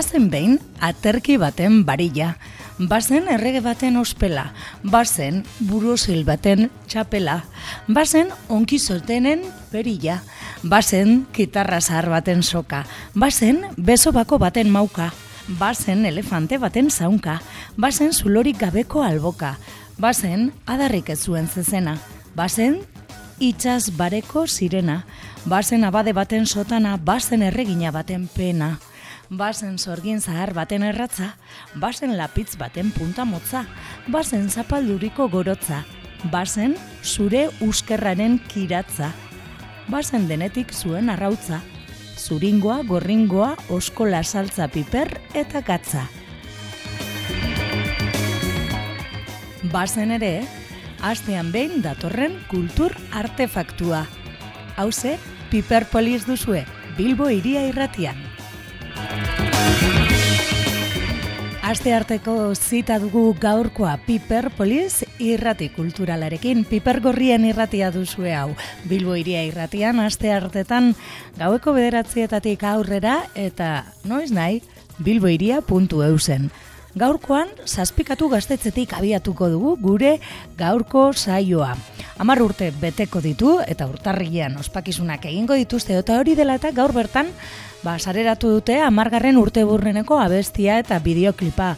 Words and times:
Bazen 0.00 0.30
behin, 0.32 0.54
aterki 0.80 1.34
baten 1.36 1.82
barilla, 1.84 2.30
bazen 2.88 3.26
errege 3.28 3.60
baten 3.60 3.98
ospela, 4.00 4.46
bazen 4.80 5.42
burusil 5.68 6.22
baten 6.24 6.70
txapela, 6.88 7.34
bazen 7.84 8.32
onki 8.48 8.78
zoltenen 8.80 9.44
perilla, 9.68 10.22
bazen 10.62 11.26
kitarra 11.36 11.82
zahar 11.82 12.08
baten 12.14 12.40
soka, 12.40 12.86
bazen 13.12 13.60
beso 13.76 14.14
bako 14.16 14.40
baten 14.40 14.72
mauka, 14.72 15.12
bazen 15.60 16.08
elefante 16.08 16.56
baten 16.56 16.88
zaunka, 16.88 17.42
bazen 17.76 18.16
zulorik 18.16 18.56
gabeko 18.56 19.04
alboka, 19.04 19.58
bazen 20.00 20.54
adarrik 20.64 21.12
ez 21.12 21.20
zuen 21.26 21.44
zezena, 21.46 21.98
bazen 22.34 22.80
itxaz 23.38 23.90
bareko 24.00 24.46
sirena, 24.46 25.02
bazen 25.44 25.84
abade 25.84 26.16
baten 26.16 26.46
sotana, 26.46 26.96
bazen 26.96 27.42
erregina 27.44 27.92
baten 27.92 28.30
pena, 28.32 28.78
bazen 29.30 29.78
sorgin 29.78 30.20
zahar 30.20 30.52
baten 30.54 30.82
erratza, 30.82 31.36
bazen 31.74 32.16
lapitz 32.18 32.56
baten 32.58 32.90
punta 32.90 33.24
motza, 33.24 33.64
bazen 34.10 34.50
zapalduriko 34.50 35.28
gorotza, 35.30 35.84
bazen 36.32 36.74
zure 37.02 37.48
uskerraren 37.62 38.40
kiratza, 38.50 39.12
bazen 39.88 40.26
denetik 40.28 40.74
zuen 40.74 41.10
arrautza, 41.10 41.60
zuringoa, 42.18 42.82
gorringoa, 42.82 43.54
oskola 43.70 44.24
saltza 44.24 44.68
piper 44.68 45.20
eta 45.34 45.62
gatza. 45.62 46.08
Bazen 49.70 50.10
ere, 50.10 50.40
astean 51.06 51.52
behin 51.54 51.84
datorren 51.86 52.34
kultur 52.50 52.96
artefaktua. 53.14 54.06
Hauze, 54.76 55.18
Piperpolis 55.50 56.26
duzue, 56.26 56.64
Bilbo 56.98 57.30
iria 57.30 57.64
irratian. 57.66 58.29
Aste 61.70 61.92
arteko 61.94 62.32
zita 62.58 62.96
dugu 62.98 63.28
gaurkoa 63.38 63.92
Piperpolis 64.02 65.04
irrati 65.22 65.68
kulturalarekin. 65.70 66.64
Piper 66.66 66.98
gorrien 67.04 67.44
irratia 67.46 67.92
duzue 67.94 68.32
hau. 68.34 68.56
Bilbo 68.90 69.14
iria 69.14 69.44
irratian, 69.46 70.00
aste 70.02 70.32
artetan 70.34 70.96
gaueko 71.38 71.70
bederatzietatik 71.76 72.64
aurrera 72.66 73.20
eta 73.38 73.84
noiz 74.02 74.32
nahi, 74.34 74.58
bilboiria.eusen. 74.98 76.50
Gaurkoan, 76.98 77.54
zazpikatu 77.70 78.26
gaztetzetik 78.34 78.96
abiatuko 78.98 79.52
dugu 79.54 79.76
gure 79.78 80.16
gaurko 80.58 81.12
saioa. 81.14 81.76
Amar 82.20 82.42
urte 82.44 82.66
beteko 82.76 83.22
ditu 83.24 83.54
eta 83.64 83.86
urtarrian 83.88 84.58
ospakizunak 84.60 85.22
egingo 85.30 85.56
dituzte 85.56 85.94
eta 85.96 86.18
hori 86.20 86.34
dela 86.36 86.58
eta 86.58 86.68
gaur 86.76 86.92
bertan 86.92 87.30
ba, 87.80 87.94
sareratu 87.96 88.50
dute 88.58 88.76
amargarren 88.84 89.38
urte 89.40 89.64
burreneko 89.64 90.18
abestia 90.20 90.76
eta 90.82 90.98
bideoklipa 91.00 91.70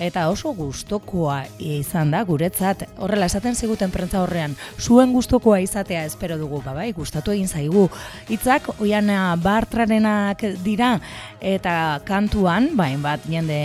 eta 0.00 0.28
oso 0.28 0.52
gustokoa 0.54 1.42
izan 1.62 2.10
da 2.12 2.22
guretzat. 2.24 2.84
Horrela 3.00 3.28
esaten 3.30 3.56
ziguten 3.56 3.90
prentza 3.90 4.20
horrean, 4.22 4.56
zuen 4.80 5.12
gustokoa 5.12 5.60
izatea 5.64 6.04
espero 6.04 6.36
dugu, 6.38 6.62
ba 6.64 6.74
bai, 6.76 6.90
gustatu 6.96 7.32
egin 7.32 7.48
zaigu. 7.48 7.88
Hitzak 8.28 8.68
oian 8.80 9.10
bartrarenak 9.42 10.42
dira 10.64 10.96
eta 11.40 12.00
kantuan, 12.04 12.70
bain 12.76 13.02
bat 13.02 13.24
jende 13.30 13.60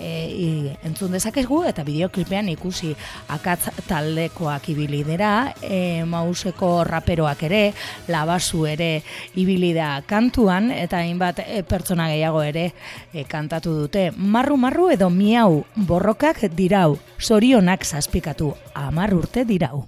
e, 0.00 0.74
entzun 0.86 1.14
dezakegu 1.14 1.62
eta 1.68 1.84
bideoklipean 1.86 2.48
ikusi 2.54 2.92
akatz 3.34 3.70
taldekoak 3.88 4.70
ibili 4.72 5.02
dira, 5.06 5.52
e, 5.62 6.04
mauseko 6.08 6.84
raperoak 6.86 7.42
ere, 7.48 7.62
labasu 8.08 8.64
ere 8.70 8.90
ibili 9.36 9.72
da 9.76 10.00
kantuan 10.06 10.70
eta 10.74 11.02
hainbat 11.02 11.42
e, 11.46 11.62
pertsona 11.66 12.08
gehiago 12.12 12.42
ere 12.46 12.70
e, 13.12 13.24
kantatu 13.28 13.74
dute. 13.82 14.10
Marru 14.16 14.56
marru 14.60 14.90
edo 14.94 15.10
miau 15.10 15.64
borrokak 15.76 16.40
dirau, 16.56 16.98
sorionak 17.18 17.84
zazpikatu, 17.84 18.54
amar 18.74 19.12
urte 19.14 19.44
dirau. 19.44 19.84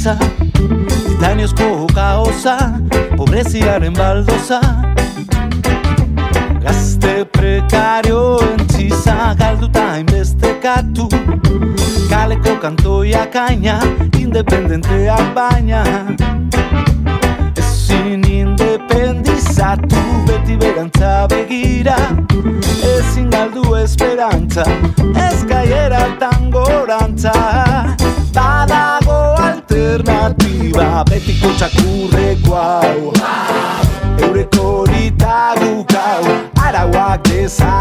Brisa 0.00 0.16
Titaniozko 1.08 1.86
kaosa 1.94 2.56
Pobreziaren 3.16 3.92
baldoza 3.92 4.60
Gazte 6.62 7.24
prekario 7.24 8.38
entziza 8.40 9.34
Galduta 9.38 9.98
inbeste 9.98 10.54
katu 10.62 11.08
Kaleko 12.08 12.56
kantoia 12.60 13.26
kaina 13.26 13.80
Independenteak 14.18 15.34
baina. 15.34 15.84
Ezin 17.56 18.24
independizatu 18.24 19.96
Beti 20.26 20.56
berantza 20.56 21.26
begira 21.28 21.96
Ezin 22.96 23.30
galdu 23.30 23.76
esperantza 23.76 24.64
Ez 25.28 25.44
gaiera 25.44 26.06
tangorantza 26.18 27.59
Betiko 31.08 31.48
txakurreko 31.56 32.54
hau 32.54 33.12
Eureko 34.20 34.64
horita 34.80 35.36
gukau 35.60 36.24
Arauak 36.66 37.30
ezarau 37.32 37.79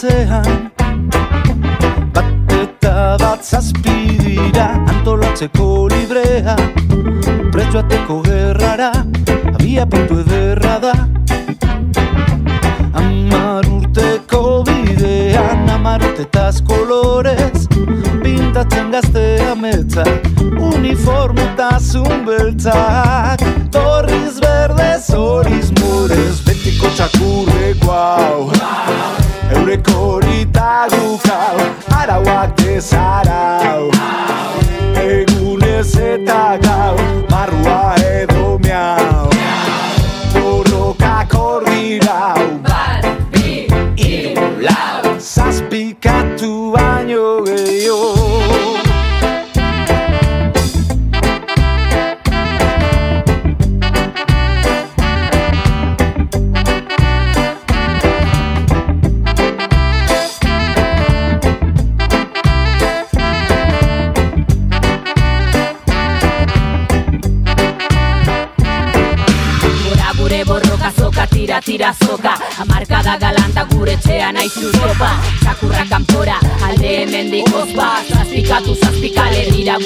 gaztetzean 0.00 0.40
Bat 0.40 0.59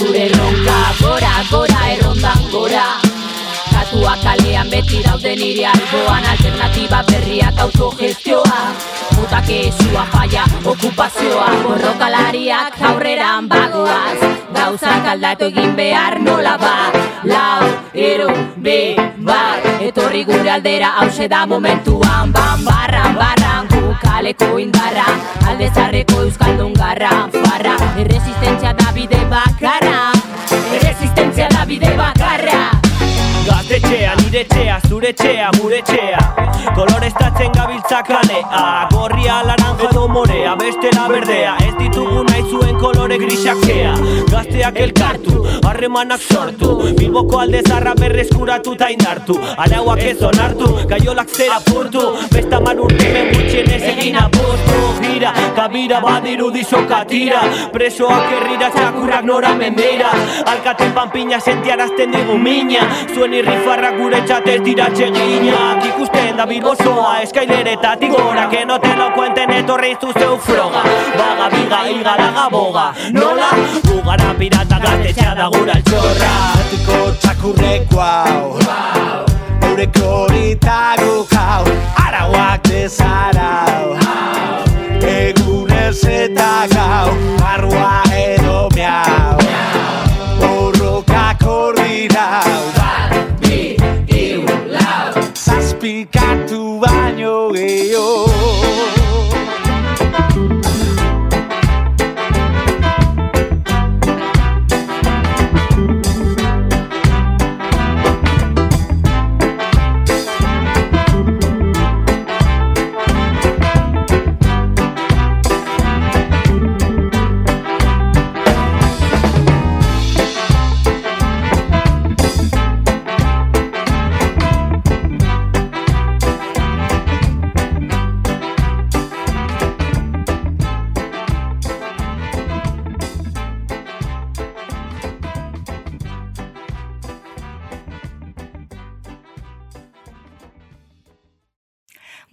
gure 0.05 0.29
ronka 0.29 0.79
Gora, 1.01 1.33
gora, 1.51 1.81
errondan 1.93 2.41
gora. 2.53 2.87
Katuak 3.73 4.21
kalean 4.23 4.69
beti 4.71 5.01
dauden 5.05 5.39
nire 5.41 5.67
alboan 5.67 6.25
Alternatiba 6.33 7.03
berriak 7.09 7.59
autogestioa 7.65 8.61
Mutak 9.45 9.69
ezua 9.69 10.07
falla, 10.11 10.45
okupazioa 10.65 11.49
Borrokalariak 11.63 12.81
aurreran 12.81 13.49
bagoaz. 13.49 14.17
Gauzak 14.55 15.05
aldatu 15.05 15.51
egin 15.53 15.77
behar 15.77 16.19
nola 16.21 16.57
ba 16.57 16.93
Lau, 17.25 17.69
ero, 17.93 18.29
be, 18.57 18.97
bat. 19.19 19.61
Etorri 19.81 20.25
gure 20.25 20.51
aldera 20.51 20.95
hause 21.01 21.29
da 21.29 21.45
momentuan. 21.47 22.33
Ban, 22.33 22.65
barran, 22.65 23.15
barran, 23.15 23.69
kaleko 24.01 24.59
indarra. 24.59 25.07
Alde 25.47 25.69
zarreko 25.75 26.23
euskaldun 26.23 26.73
garra 26.73 27.29
Farra, 27.29 27.77
erresistentzia 27.99 28.73
da 28.73 28.93
bide 28.93 29.21
bakarra. 29.29 30.13
Erresistentzia 30.73 31.49
da 31.53 31.67
bide 31.67 31.93
bakarra 31.97 32.74
Gaztetxea, 33.45 34.15
nire 34.23 34.45
txea, 34.49 34.79
zure 34.89 35.13
txea, 35.13 35.51
gure 35.59 35.81
txea 35.85 36.21
Koloreztatzen 36.75 37.53
gabiltza 37.53 38.01
kalea 38.07 38.89
Gorria, 38.93 39.43
laranja 39.45 39.91
edo 39.91 40.07
morea, 40.09 40.55
bestela 40.57 41.05
berdea. 41.09 41.55
Ez 41.67 41.75
ditugu 41.77 42.23
nahi 42.25 42.45
zuen 42.49 42.79
kolore 42.81 43.19
grisaxea 43.21 43.93
Gazteak 44.31 44.81
elkartu, 44.81 45.43
harremanak 45.69 46.23
sortu. 46.23 46.71
Bilboko 46.97 47.41
alde 47.43 47.61
zarra 47.69 47.95
berreskuratu 47.99 48.75
ta 48.81 48.89
indartu. 48.93 49.37
Arauak 49.67 50.01
ez 50.05 50.17
onartu, 50.23 50.71
gaiolak 50.89 51.29
zera 51.29 51.61
purtu 51.67 52.05
Besta 52.33 52.61
man 52.65 52.81
urtemen 52.87 53.33
gutxien 53.35 53.71
ez 53.71 53.83
egin 53.93 54.19
apostu 54.21 54.81
Gira, 55.05 55.35
kabira, 55.57 56.01
badiru 56.01 56.51
disoka 56.55 57.03
tira. 57.11 57.43
Presoak 57.75 58.33
herrira, 58.33 58.71
txakurrak 58.75 59.29
nora 59.29 59.55
mendeira 59.59 60.11
Alkaten 60.55 60.95
panpina 60.97 61.41
sentiarazten 61.41 62.15
digu 62.15 62.39
mina. 62.39 62.89
Zuen 63.15 63.34
irrifarrak 63.39 63.99
gure 63.99 64.23
txatez 64.27 64.61
dira 64.65 64.91
txeginak. 64.95 65.85
Ikusten 65.93 66.37
da 66.37 66.47
bilbozoa 66.47 67.21
eskaileretatik 67.23 68.15
gora. 68.15 68.49
Que 68.51 68.65
no 68.65 68.79
te 68.81 68.95
lo 68.97 69.11
cuenten 69.15 69.51
etorri 69.51 69.97
zuzeu 70.01 70.39
froga. 70.39 70.85
Baga, 71.19 71.51
biga, 71.57 71.83
iga, 71.91 72.17
daga, 72.21 72.49
boga. 72.51 72.93
Nola? 73.13 73.51
Ugara 74.05 74.35
pirata 74.39 74.79
gaztetxea 74.83 75.35
da 75.39 75.47
gura 75.49 75.75
altxorra 75.79 76.33
Atiko 76.59 76.99
txakurreko 77.23 78.01
hau 78.05 78.59
Eureko 79.71 80.11
horita 80.19 80.77
gukau 81.01 81.65
Arauak 82.05 82.69
dezarau 82.69 83.97
Egunez 85.15 86.05
eta 86.05 86.51
gau. 86.75 87.17
Arrua 87.55 88.03
edo 88.19 88.69
miau 88.77 89.74
Borrokak 90.95 91.43
horrirau 91.43 92.63
Bi, 93.43 93.75
iru, 94.07 94.55
lau 94.71 95.25
Zazpikatu 95.35 96.79
baino 96.79 97.51
gehiago 97.51 99.04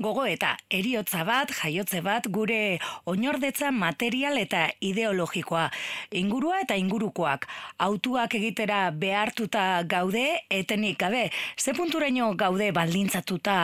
Gogo 0.02 0.24
eta 0.26 0.56
eriotza 0.74 1.22
bat, 1.28 1.52
jaiotze 1.54 2.00
bat, 2.02 2.26
gure 2.34 2.80
oinordetza 3.06 3.70
material 3.70 4.40
eta 4.42 4.64
ideologikoa. 4.82 5.68
Ingurua 6.18 6.64
eta 6.64 6.74
ingurukoak. 6.80 7.46
Autuak 7.86 8.34
egitera 8.40 8.80
behartuta 9.04 9.84
gaude, 9.86 10.24
etenik 10.50 10.98
gabe. 11.04 11.28
Ze 11.56 11.76
punturaino 11.78 12.32
gaude 12.34 12.72
baldintzatuta 12.74 13.58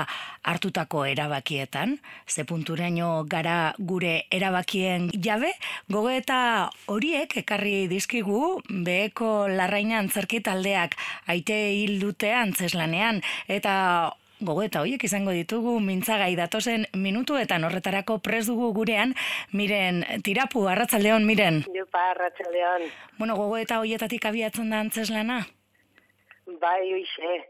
hartutako 0.43 1.07
erabakietan? 1.09 1.97
Ze 2.29 2.45
punturaino 2.45 3.25
gara 3.25 3.73
gure 3.79 4.27
erabakien 4.29 5.09
jabe? 5.17 5.55
Gogo 5.89 6.13
eta 6.13 6.69
horiek 6.85 7.33
ekarri 7.41 7.87
dizkigu, 7.89 8.61
beheko 8.69 9.47
larrainan 9.49 10.13
zerki 10.13 10.43
taldeak 10.45 10.93
aite 11.25 11.59
hil 11.73 11.97
dute 11.99 12.29
antzeslanean. 12.45 13.23
Eta 13.47 13.75
Gogo 14.37 14.61
eta 14.61 14.83
hoiek 14.85 15.01
izango 15.01 15.33
ditugu 15.33 15.79
mintzagai 15.81 16.35
datozen 16.37 16.85
minutuetan 16.93 17.63
horretarako 17.65 18.19
pres 18.21 18.43
dugu 18.45 18.69
gurean, 18.75 19.15
miren 19.49 20.03
tirapu, 20.23 20.67
arratzaldeon, 20.69 21.25
miren. 21.25 21.63
Jopa, 21.73 22.11
arratsaldean. 22.11 22.85
Bueno, 23.17 23.35
gogo 23.39 23.57
eta 23.57 23.79
hoietatik 23.81 24.29
abiatzen 24.29 24.69
da 24.69 24.83
antzeslana? 24.85 25.39
Bai, 26.61 26.93
oixe. 26.93 27.41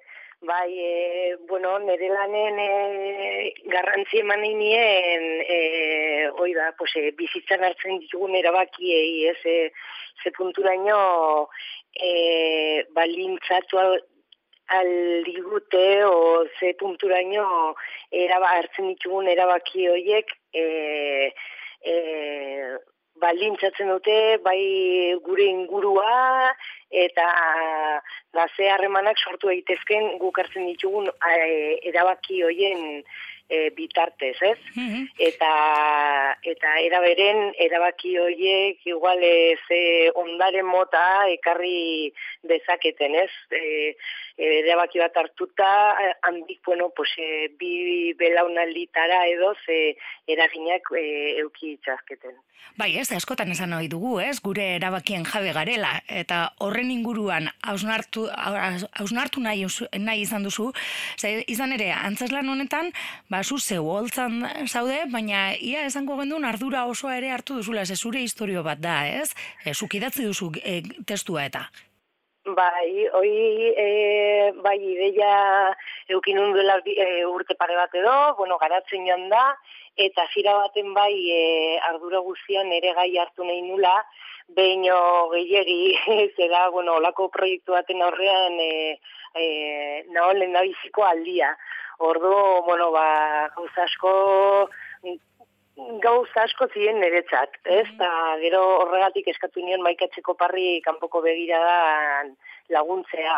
Bai, 0.47 0.71
e, 0.79 1.35
bueno, 1.49 1.77
nire 1.83 2.07
lanen 2.13 2.59
e, 2.61 2.71
garrantzi 3.73 4.21
eman 4.21 4.43
nien, 4.45 5.23
e, 5.43 6.29
oi 6.39 6.51
da, 6.53 6.71
pues, 6.77 6.93
e, 6.95 7.09
bizitzan 7.17 7.65
hartzen 7.65 7.99
ditugun 8.03 8.35
erabakiei, 8.37 9.25
ez, 9.33 9.39
e, 9.43 9.71
ze 10.23 10.31
punturaino 10.37 11.49
e, 11.99 12.85
balintzatu 12.93 13.81
aldigute 14.67 16.05
o 16.05 16.45
ze 16.59 16.73
punturaino 16.79 17.75
eraba 18.11 18.51
hartzen 18.57 18.87
ditugun 18.93 19.27
erabaki 19.27 19.87
horiek 19.89 20.33
e, 20.53 21.31
e, 21.83 21.95
baldintzatzen 23.21 23.89
dute 23.93 24.17
bai 24.43 25.15
gure 25.25 25.47
ingurua 25.53 26.51
eta 27.05 27.27
gaze 28.37 28.69
harremanak 28.69 29.17
sortu 29.23 29.47
daitezken 29.47 30.17
guk 30.19 30.39
hartzen 30.39 30.67
ditugun 30.67 31.07
e, 31.07 31.79
erabaki 31.91 32.43
hoien 32.43 33.03
e, 33.49 33.69
bitartez, 33.75 34.35
ez? 34.41 34.57
Eta 35.29 35.51
eta 36.43 36.73
eraberen 36.83 37.53
erabaki 37.67 38.17
horiek 38.19 38.85
igual 38.85 39.23
ez 39.23 39.61
e, 39.71 40.09
ondaren 40.15 40.67
mota 40.67 41.03
ekarri 41.31 42.13
dezaketen, 42.43 43.15
ez? 43.23 43.31
E, 43.51 43.95
erabaki 44.37 44.99
bat 45.01 45.15
hartuta 45.17 45.69
handik 46.29 46.61
bueno 46.65 46.89
pues 46.95 47.13
e, 47.17 47.47
bi 47.59 48.13
belaunalditara 48.19 49.25
edo 49.27 49.53
ze 49.65 49.97
eraginak 50.27 50.91
e, 50.95 51.39
euki 51.41 51.73
itzazketen. 51.77 52.37
Bai, 52.77 52.91
ez 52.99 53.07
askotan 53.15 53.49
esan 53.53 53.71
ohi 53.73 53.87
dugu, 53.89 54.19
ez? 54.21 54.37
Gure 54.43 54.65
erabakien 54.75 55.23
jabe 55.25 55.53
garela 55.55 55.95
eta 56.13 56.51
horren 56.61 56.91
inguruan 56.93 57.47
hausnartu 57.65 58.27
hausnartu 58.29 59.41
nahi, 59.41 59.65
nahi 59.97 60.21
izan 60.21 60.45
duzu, 60.45 60.67
ze 61.17 61.43
izan 61.47 61.73
ere 61.73 61.89
antzeslan 61.95 62.49
honetan 62.49 62.91
ba 63.29 63.36
zu 63.43 63.57
zeu 63.57 63.83
holtzan 63.89 64.45
zaude, 64.67 65.03
baina 65.11 65.53
ia 65.55 65.85
esango 65.85 66.17
gendun 66.19 66.45
ardura 66.45 66.85
osoa 66.85 67.17
ere 67.17 67.31
hartu 67.31 67.59
duzula, 67.59 67.85
ze 67.85 67.95
zure 67.95 68.19
historio 68.19 68.63
bat 68.63 68.79
da, 68.79 69.07
ez? 69.07 69.33
E, 69.65 69.71
idatzi 69.71 70.23
duzu 70.25 70.51
e, 70.63 70.81
testua 71.05 71.45
eta. 71.45 71.67
Bai, 72.55 73.07
hoi 73.11 73.31
e, 73.75 74.51
bai 74.63 74.77
ideia 74.79 75.73
eukin 76.07 76.37
duela 76.53 76.79
e, 76.85 77.25
urte 77.25 77.55
pare 77.55 77.75
bat 77.75 77.93
edo, 77.93 78.35
bueno, 78.37 78.57
garatzen 78.57 79.05
joan 79.05 79.27
da, 79.29 79.57
eta 79.97 80.23
zira 80.33 80.53
baten 80.55 80.93
bai 80.93 81.11
e, 81.11 81.41
ardura 81.89 82.19
guztian 82.19 82.71
ere 82.71 82.93
gai 82.93 83.11
hartu 83.17 83.43
nahi 83.43 83.61
nula, 83.67 83.97
behin 84.55 84.85
gehiagi, 85.33 85.97
zera, 86.37 86.69
bueno, 86.69 86.95
olako 87.01 87.27
proiektu 87.29 87.75
baten 87.75 88.01
aurrean 88.01 88.59
e, 88.59 88.99
e, 89.35 90.05
da 90.13 90.61
biziko 90.61 91.03
aldia. 91.03 91.55
Ordu, 91.97 92.33
bueno, 92.65 92.91
ba, 92.91 93.49
asko 93.83 94.13
gauz 96.01 96.29
asko 96.41 96.67
ziren 96.73 96.99
niretzat, 97.01 97.57
ez? 97.65 97.87
Mm 97.89 97.97
Ta 97.97 98.09
gero 98.41 98.61
horregatik 98.83 99.27
eskatu 99.33 99.61
nion 99.65 99.83
maikatzeko 99.85 100.33
parri 100.37 100.81
kanpoko 100.85 101.21
begiradan 101.21 102.35
laguntzea. 102.69 103.37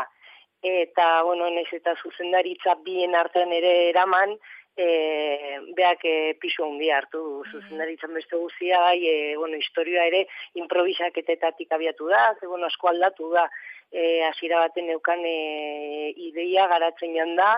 Eta, 0.61 1.23
bueno, 1.23 1.47
nez 1.49 1.67
eta 1.71 1.95
zuzendaritza 2.03 2.75
bien 2.83 3.15
artean 3.15 3.51
ere 3.55 3.89
eraman, 3.89 4.35
e, 4.75 5.59
beak 5.75 6.03
e, 6.03 6.15
pisu 6.41 6.65
handia 6.65 6.97
hartu. 6.97 7.21
Du, 7.23 7.43
zuzendaritzan 7.51 8.13
beste 8.13 8.35
guzia, 8.35 8.79
bai, 8.83 8.99
e, 9.07 9.35
bueno, 9.37 9.55
historia 9.55 10.05
ere 10.11 10.25
improvisaketetatik 10.59 11.71
abiatu 11.71 12.07
da, 12.11 12.33
ze, 12.39 12.47
bueno, 12.47 12.67
asko 12.67 12.91
aldatu 12.91 13.31
da, 13.31 13.47
e, 13.91 14.23
asira 14.27 14.59
baten 14.65 14.87
neukan 14.91 15.23
e, 15.25 16.13
ideia 16.29 16.67
garatzen 16.67 17.15
da, 17.39 17.53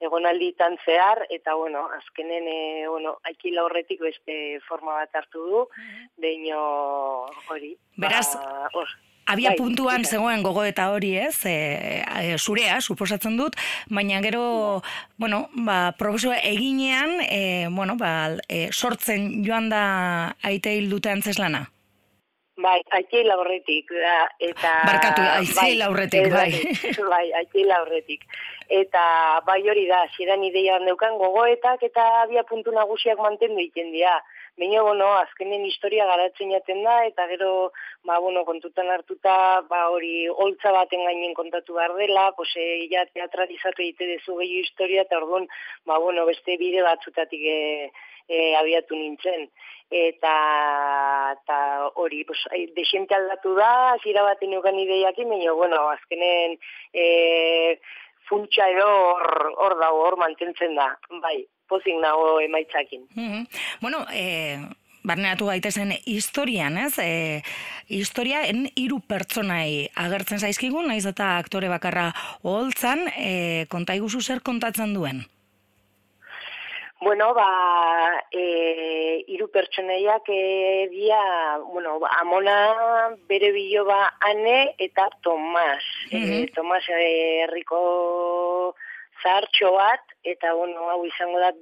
egonalditan 0.00 0.78
zehar, 0.84 1.24
eta, 1.30 1.54
bueno, 1.54 1.88
azkenen, 1.98 2.46
e, 2.48 2.86
bueno, 2.88 3.18
aikila 3.24 3.64
horretik 3.64 4.00
beste 4.00 4.60
forma 4.68 4.94
bat 5.00 5.14
hartu 5.14 5.44
du, 5.50 5.66
deino 6.16 7.26
hori. 7.50 7.76
Beraz, 7.96 8.34
ba, 8.36 8.70
or, 8.74 8.88
Abia 9.28 9.50
Bai, 9.52 9.58
puntuan 9.60 10.04
bai. 10.06 10.08
zegoen 10.08 10.42
gogo 10.42 10.62
eta 10.64 10.86
hori 10.88 11.10
ez, 11.20 11.44
e, 11.44 12.00
e, 12.00 12.36
zurea, 12.38 12.80
suposatzen 12.80 13.36
dut, 13.36 13.58
baina 13.92 14.22
gero, 14.24 14.80
bueno, 15.20 15.50
ba, 15.52 15.92
profesua 16.00 16.38
eginean, 16.40 17.18
e, 17.28 17.68
bueno, 17.68 17.98
ba, 18.00 18.38
e, 18.48 18.70
sortzen 18.72 19.44
joan 19.44 19.68
da 19.68 19.82
aite 20.40 20.72
hil 20.78 20.88
dute 20.88 21.12
antzeslana. 21.12 21.66
Bai, 22.58 22.78
aitei 22.90 23.22
laurretik, 23.22 23.92
da, 23.94 24.14
eta... 24.42 24.70
Barkatu, 24.88 25.22
aitei 25.22 25.76
laurretik, 25.78 26.24
bai. 26.32 26.48
bai, 27.12 27.26
aitei 27.38 27.62
laurretik. 27.68 28.24
Eta 28.68 29.02
bai 29.46 29.60
hori 29.70 29.86
da, 29.86 30.00
ziren 30.16 30.42
ideia 30.44 30.80
neukan 30.82 31.14
gogoetak 31.20 31.84
eta 31.86 32.04
abia 32.24 32.42
puntu 32.48 32.74
nagusiak 32.74 33.22
mantendu 33.22 33.62
egiten 33.62 33.94
dira. 33.94 34.16
Baina, 34.58 34.80
bueno, 34.82 35.06
azkenen 35.20 35.62
historia 35.68 36.04
garatzen 36.08 36.50
jaten 36.50 36.80
da, 36.82 36.96
eta 37.06 37.28
gero, 37.30 37.50
ba, 38.08 38.16
bueno, 38.18 38.40
kontutan 38.44 38.88
hartuta, 38.90 39.34
ba, 39.70 39.84
hori, 39.94 40.26
holtza 40.28 40.72
baten 40.74 41.04
gainen 41.06 41.34
kontatu 41.36 41.76
behar 41.76 41.92
dela, 41.94 42.24
pues, 42.36 42.50
e, 42.58 42.88
ja, 42.90 43.04
teatralizatu 43.14 43.84
egite 43.84 44.08
dezu 44.10 44.34
gehiu 44.40 44.64
historia, 44.64 45.04
eta 45.06 45.20
orduan, 45.20 45.46
ba, 45.86 46.00
bueno, 46.02 46.24
beste 46.26 46.56
bide 46.58 46.82
batzutatik 46.82 47.44
e, 47.52 47.58
e, 48.26 48.40
abiatu 48.58 48.98
nintzen. 48.98 49.46
Eta, 49.94 50.32
eta 51.36 51.58
hori, 52.02 52.24
pues, 52.26 52.42
desente 52.74 53.14
aldatu 53.14 53.54
da, 53.60 53.70
hasiera 53.92 54.24
baten 54.26 54.56
eukan 54.58 54.80
ideiakin, 54.82 55.30
baina, 55.36 55.54
bueno, 55.60 55.84
azkenen, 55.92 56.58
e, 56.90 57.78
funtsa 58.26 58.66
edo 58.74 58.90
hor, 59.12 59.30
hor 59.54 59.78
dago, 59.84 60.02
hor 60.08 60.18
mantentzen 60.24 60.74
da, 60.82 60.88
bai, 61.22 61.38
pozik 61.68 61.96
nago 62.02 62.40
emaitzakin. 62.40 63.06
Mhm. 63.14 63.46
Bueno, 63.80 64.04
e, 64.12 64.58
barneatu 65.04 65.48
gaitezen 65.48 65.94
historian, 66.04 66.76
ez? 66.78 66.98
E, 66.98 67.42
historiaen 67.88 68.68
hiru 68.76 69.00
pertsonai 69.00 69.88
agertzen 69.96 70.42
zaizkigu, 70.42 70.82
naiz 70.84 71.06
eta 71.06 71.36
aktore 71.38 71.70
bakarra 71.72 72.12
oholtzan, 72.42 73.06
e, 73.16 73.66
konta 73.72 73.96
iguzu 73.98 74.20
zer 74.20 74.44
kontatzen 74.44 74.94
duen. 74.94 75.26
Bueno, 77.00 77.30
ba, 77.32 77.46
e, 78.34 79.22
iru 79.30 79.46
pertsoneiak 79.54 80.26
e, 80.34 80.88
dia, 80.90 81.20
bueno, 81.70 82.00
ba, 82.02 82.10
amona 82.18 82.56
bere 83.30 83.52
biloba 83.54 84.00
ane 84.18 84.74
eta 84.82 85.06
Tomas. 85.22 85.84
Mhm. 86.10 86.32
e, 86.42 86.46
Tomas 86.56 86.88
e, 86.90 87.44
herriko 87.44 88.74
zahartxo 89.22 89.72
bat, 89.76 90.02
eta, 90.22 90.52
bueno, 90.54 90.90
hau 90.90 91.04
izango 91.06 91.40
da 91.42 91.52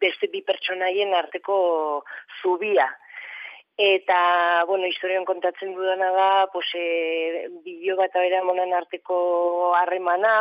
beste 0.00 0.28
bi 0.32 0.42
pertsonaien 0.46 1.14
arteko 1.14 2.04
zubia. 2.42 2.88
Eta, 3.78 4.64
bueno, 4.66 4.86
historian 4.86 5.24
kontatzen 5.24 5.74
dudana 5.74 6.10
da, 6.14 6.30
pues, 6.52 6.66
e, 6.74 7.46
biloba 7.64 8.08
eta 8.08 8.22
bere 8.24 8.40
amonan 8.40 8.74
arteko 8.74 9.74
harremana, 9.78 10.34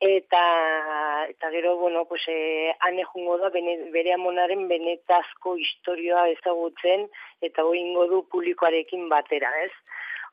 eta 0.00 1.26
eta 1.28 1.50
gero 1.50 1.76
bueno 1.76 2.06
pues 2.06 2.22
eh 2.26 2.74
ane 2.80 3.04
jungo 3.04 3.36
da 3.38 3.50
bene, 3.50 3.90
bere 3.92 4.14
amonaren 4.14 4.66
benetazko 4.66 5.56
historia 5.56 6.26
ezagutzen 6.28 7.06
eta 7.42 7.62
goingo 7.62 8.06
du 8.06 8.22
publikoarekin 8.32 9.08
batera, 9.10 9.52
ez? 9.62 9.72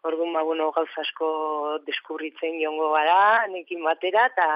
Orduan 0.04 0.34
ba 0.34 0.44
bueno 0.44 0.72
gauza 0.72 1.01
asko 1.01 1.80
deskubritzen 1.86 2.60
jongo 2.62 2.92
gara 2.94 3.44
anekin 3.44 3.84
batera 3.84 4.27
eta 4.32 4.48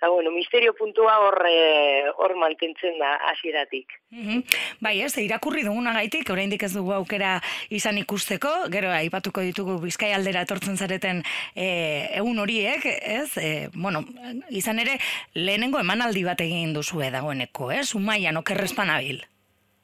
eta 0.00 0.08
bueno, 0.08 0.30
misterio 0.30 0.72
puntua 0.72 1.18
hor 1.20 1.44
eh, 1.46 2.04
hor 2.16 2.34
mantentzen 2.34 2.98
da 2.98 3.16
hasieratik. 3.28 3.86
Mhm. 4.08 4.44
Bai, 4.80 5.02
ez, 5.02 5.12
irakurri 5.20 5.60
dugunagaitik, 5.62 6.30
oraindik 6.32 6.62
ez 6.62 6.72
dugu 6.72 6.94
aukera 6.96 7.34
izan 7.68 7.98
ikusteko, 8.00 8.48
gero 8.72 8.88
aipatuko 8.96 9.44
ditugu 9.44 9.76
Bizkai 9.82 10.14
aldera 10.16 10.46
etortzen 10.46 10.80
zareten 10.80 11.20
e, 11.54 12.08
egun 12.16 12.40
horiek, 12.40 12.86
ez? 12.86 13.36
E, 13.36 13.68
bueno, 13.74 14.00
izan 14.48 14.80
ere 14.80 14.96
lehenengo 15.34 15.78
emanaldi 15.78 16.24
bat 16.24 16.40
egin 16.40 16.72
duzue 16.72 17.10
dagoeneko, 17.12 17.68
ez? 17.70 17.90
Umaian 17.94 18.40
okerrezpan 18.40 18.88
abil. 18.96 19.20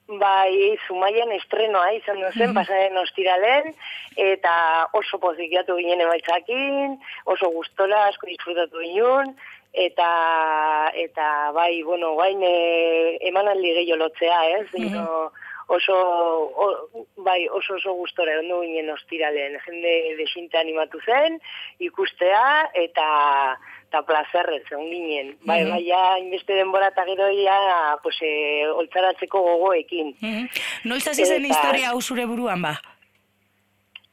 Bai, 0.07 0.77
Zumaian 0.87 1.33
estrenoa 1.35 1.89
izan 1.97 2.21
duzen, 2.23 2.53
pasaren 2.55 2.95
ostiralen, 3.01 3.73
eta 4.15 4.53
oso 4.95 5.19
pozikiatu 5.19 5.75
ginen 5.81 6.05
emaitzakin, 6.05 6.95
oso 7.27 7.51
gustora, 7.51 8.05
asko 8.13 8.29
disfrutatu 8.31 8.85
ginen, 8.85 9.35
eta, 9.75 10.11
eta 10.95 11.27
bai, 11.53 11.83
bueno, 11.83 12.13
guain 12.15 12.39
e, 12.39 13.19
emanaldi 13.33 13.75
gehiago 13.81 14.05
lotzea, 14.05 14.39
ez? 14.61 14.69
Dino, 14.77 15.33
oso, 15.75 15.97
o, 16.55 16.69
bai, 17.27 17.49
oso 17.49 17.75
oso 17.75 17.99
gustora 17.99 18.39
ondo 18.39 18.63
ginen 18.63 18.95
ostiralen, 18.95 19.59
jende 19.67 19.97
desinte 20.23 20.63
animatu 20.63 21.03
zen, 21.03 21.41
ikustea, 21.83 22.71
eta 22.87 23.09
eta 23.89 24.03
plazerrez, 24.03 24.65
egon 24.71 24.91
ginen. 24.91 25.37
Bai, 25.47 25.63
Mhm. 25.63 25.71
bai, 25.71 25.85
ja, 25.87 26.19
inbeste 26.19 26.55
denbora 26.55 26.89
eta 26.89 27.05
gero 27.07 27.29
ja, 27.43 27.97
pues, 28.03 28.17
e, 28.21 28.67
oltzaratzeko 28.69 29.41
gogoekin. 29.41 30.15
Mhm. 30.21 30.49
Noiz 30.85 31.07
hasi 31.07 31.25
zen 31.25 31.45
historia 31.47 31.91
hau 31.91 32.01
zure 32.03 32.27
buruan 32.27 32.63
ba? 32.63 32.81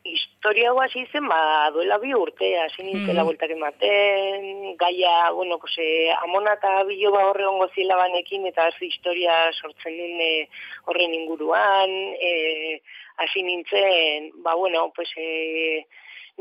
Historia 0.04 0.70
hau 0.70 0.82
hasi 0.82 1.06
zen, 1.14 1.28
ba, 1.30 1.70
duela 1.72 1.98
bi 1.98 2.14
urte, 2.14 2.60
hasi 2.60 2.84
nintzen 2.84 3.16
la 3.16 3.24
bueltak 3.24 3.50
ematen, 3.50 4.76
gaia, 4.78 5.32
bueno, 5.32 5.58
pues, 5.60 5.78
e, 5.80 6.12
amona 6.12 6.54
eta 6.54 6.84
biloba 6.84 7.26
horre 7.30 7.46
ongo 7.48 7.70
zila 7.74 7.96
banekin, 7.96 8.46
eta 8.46 8.68
hasi 8.68 8.88
historia 8.88 9.52
sortzen 9.54 9.96
den 9.98 10.20
e, 10.20 10.50
horren 10.86 11.14
inguruan, 11.14 11.90
e, 12.20 12.82
hasi 13.16 13.44
nintzen, 13.44 14.32
ba, 14.44 14.56
bueno, 14.56 14.92
pues, 14.94 15.10
e, 15.16 15.88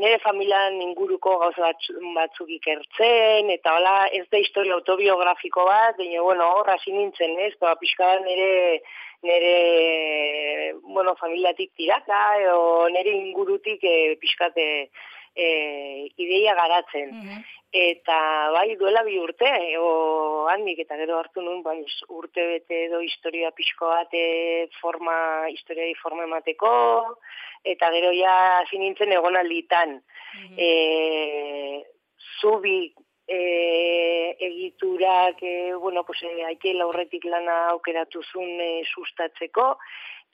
nire 0.01 0.17
familian 0.23 0.79
inguruko 0.81 1.37
gauza 1.41 1.61
batzu, 1.67 1.93
batzuk 2.15 2.49
ikertzen, 2.57 3.49
eta 3.53 3.75
hola, 3.77 3.95
ez 4.19 4.25
da 4.31 4.41
historia 4.41 4.73
autobiografiko 4.79 5.65
bat, 5.69 5.97
baina, 5.99 6.21
bueno, 6.25 6.49
hor 6.57 6.71
hasi 6.73 6.93
nintzen, 6.95 7.37
ez, 7.47 7.53
ba, 7.61 7.75
pixka 7.81 8.09
bat 8.09 8.25
nire, 8.25 8.81
nire, 9.23 9.55
bueno, 10.95 11.15
familiatik 11.21 11.73
tiraka, 11.77 12.21
edo 12.41 12.89
nire 12.95 13.13
ingurutik 13.19 13.83
e, 13.85 13.97
pixkate 14.21 14.67
e, 15.35 16.09
ideia 16.17 16.55
garatzen. 16.55 17.13
Eta 17.73 18.17
bai, 18.53 18.75
duela 18.77 19.01
bi 19.01 19.17
urte, 19.17 19.49
o 19.81 20.45
handik, 20.51 20.83
eta 20.83 20.97
gero 20.99 21.17
hartu 21.17 21.41
nuen, 21.41 21.63
bai, 21.65 21.79
urte 22.13 22.45
bete 22.51 22.83
edo 22.85 22.99
historia 23.01 23.49
pixko 23.51 23.89
bat 23.89 24.13
e, 24.13 24.67
forma, 24.79 25.15
historiari 25.49 25.95
forma 25.97 26.27
emateko, 26.27 26.73
eta 27.63 27.89
gero 27.95 28.11
ja 28.13 28.35
hasi 28.59 28.77
nintzen 28.77 29.15
egonalditan. 29.17 29.97
E, 30.57 30.69
zubi 32.39 32.93
e, 33.25 34.37
egiturak, 34.37 35.41
e, 35.41 35.73
bueno, 35.73 36.05
pues, 36.05 36.21
e, 36.21 36.45
aike 36.45 36.75
laurretik 36.77 37.25
lana 37.25 37.69
aukeratu 37.73 38.21
zuen 38.21 38.61
e, 38.61 38.71
sustatzeko, 38.93 39.71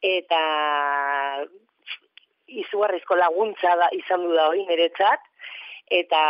eta 0.03 0.43
izugarrizko 2.63 3.15
laguntza 3.15 3.75
da, 3.79 3.89
izan 3.95 4.23
du 4.25 4.33
da 4.35 4.47
hori 4.49 4.65
niretzat, 4.67 5.25
eta 5.89 6.21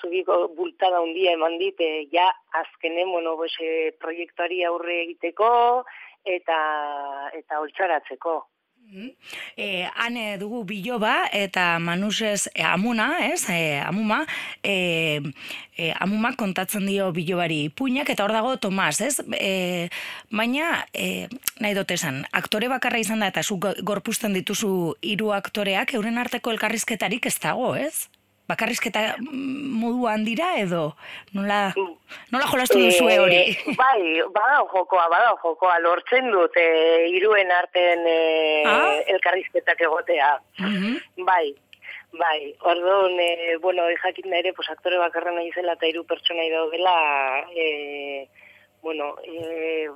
zubiko 0.00 0.48
bultada 0.56 1.00
handia 1.00 1.32
eman 1.32 1.56
dit, 1.58 1.80
e, 1.80 2.06
ja 2.12 2.28
azkenen, 2.60 3.10
bueno, 3.10 3.36
pues, 3.36 3.52
e, 3.60 3.92
proiektuari 4.00 4.62
aurre 4.68 5.00
egiteko, 5.06 5.50
eta, 6.24 6.58
eta 7.32 7.60
oltzaratzeko. 7.64 8.40
E, 9.56 9.86
ane 9.94 10.36
dugu 10.40 10.64
biloba 10.66 11.28
eta 11.32 11.78
manusez 11.78 12.48
e, 12.54 12.62
amuna, 12.66 13.20
ez? 13.22 13.44
E, 13.48 13.78
amuma, 13.78 14.24
e, 14.66 15.20
e, 15.78 15.92
amuma 16.00 16.32
kontatzen 16.34 16.88
dio 16.90 17.12
bilobari 17.14 17.68
puinak 17.70 18.10
eta 18.10 18.24
hor 18.26 18.34
dago 18.34 18.56
Tomas, 18.58 19.00
ez? 19.00 19.20
E, 19.38 19.88
baina, 20.30 20.84
e, 20.92 21.28
nahi 21.62 21.76
dut 21.78 21.94
esan, 21.94 22.24
aktore 22.32 22.68
bakarra 22.72 22.98
izan 22.98 23.22
da 23.22 23.30
eta 23.30 23.44
zu 23.46 23.60
go- 23.62 23.76
gorpuzten 23.86 24.34
dituzu 24.34 24.96
hiru 25.02 25.30
aktoreak, 25.38 25.94
euren 25.94 26.18
arteko 26.18 26.50
elkarrizketarik 26.50 27.30
ez 27.30 27.38
dago, 27.38 27.76
ez? 27.76 28.08
Bakarrizketa 28.50 29.16
mm, 29.18 29.70
moduan 29.80 30.24
dira 30.26 30.50
edo 30.58 30.82
nola, 31.36 31.60
nola 32.34 32.50
jolastu 32.50 32.80
duzue 32.82 33.18
hori? 33.22 33.40
Eh, 33.52 33.74
bai, 33.78 34.02
badao 34.34 34.66
jokoa, 34.72 35.06
badao 35.12 35.36
jokoa, 35.42 35.78
lortzen 35.84 36.30
dut 36.34 36.58
eh, 36.58 37.06
iruen 37.14 37.50
arten 37.54 38.06
eh, 38.10 38.62
Ah? 38.66 39.00
elkarrizketak 39.14 39.80
egotea. 39.86 40.34
Mhm. 40.58 41.24
Bai, 41.28 41.54
bai, 42.18 42.54
orduan, 42.72 43.16
eh, 43.20 43.56
bueno, 43.62 43.86
jakin 44.02 44.30
da 44.30 44.42
ere, 44.42 44.52
pues, 44.52 44.68
aktore 44.70 44.98
bakarra 44.98 45.32
nahi 45.36 45.52
zela 45.54 45.78
eta 45.78 45.86
hiru 45.86 46.04
pertsona 46.04 46.46
daudela, 46.50 46.96
eh, 47.54 48.28
bueno, 48.82 49.14
e, 49.22 49.88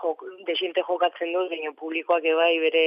jok, 0.00 0.24
desiente 0.46 0.82
jokatzen 0.82 1.32
du, 1.34 1.46
baina 1.50 1.72
publikoak 1.76 2.24
ebai 2.24 2.54
bere 2.58 2.86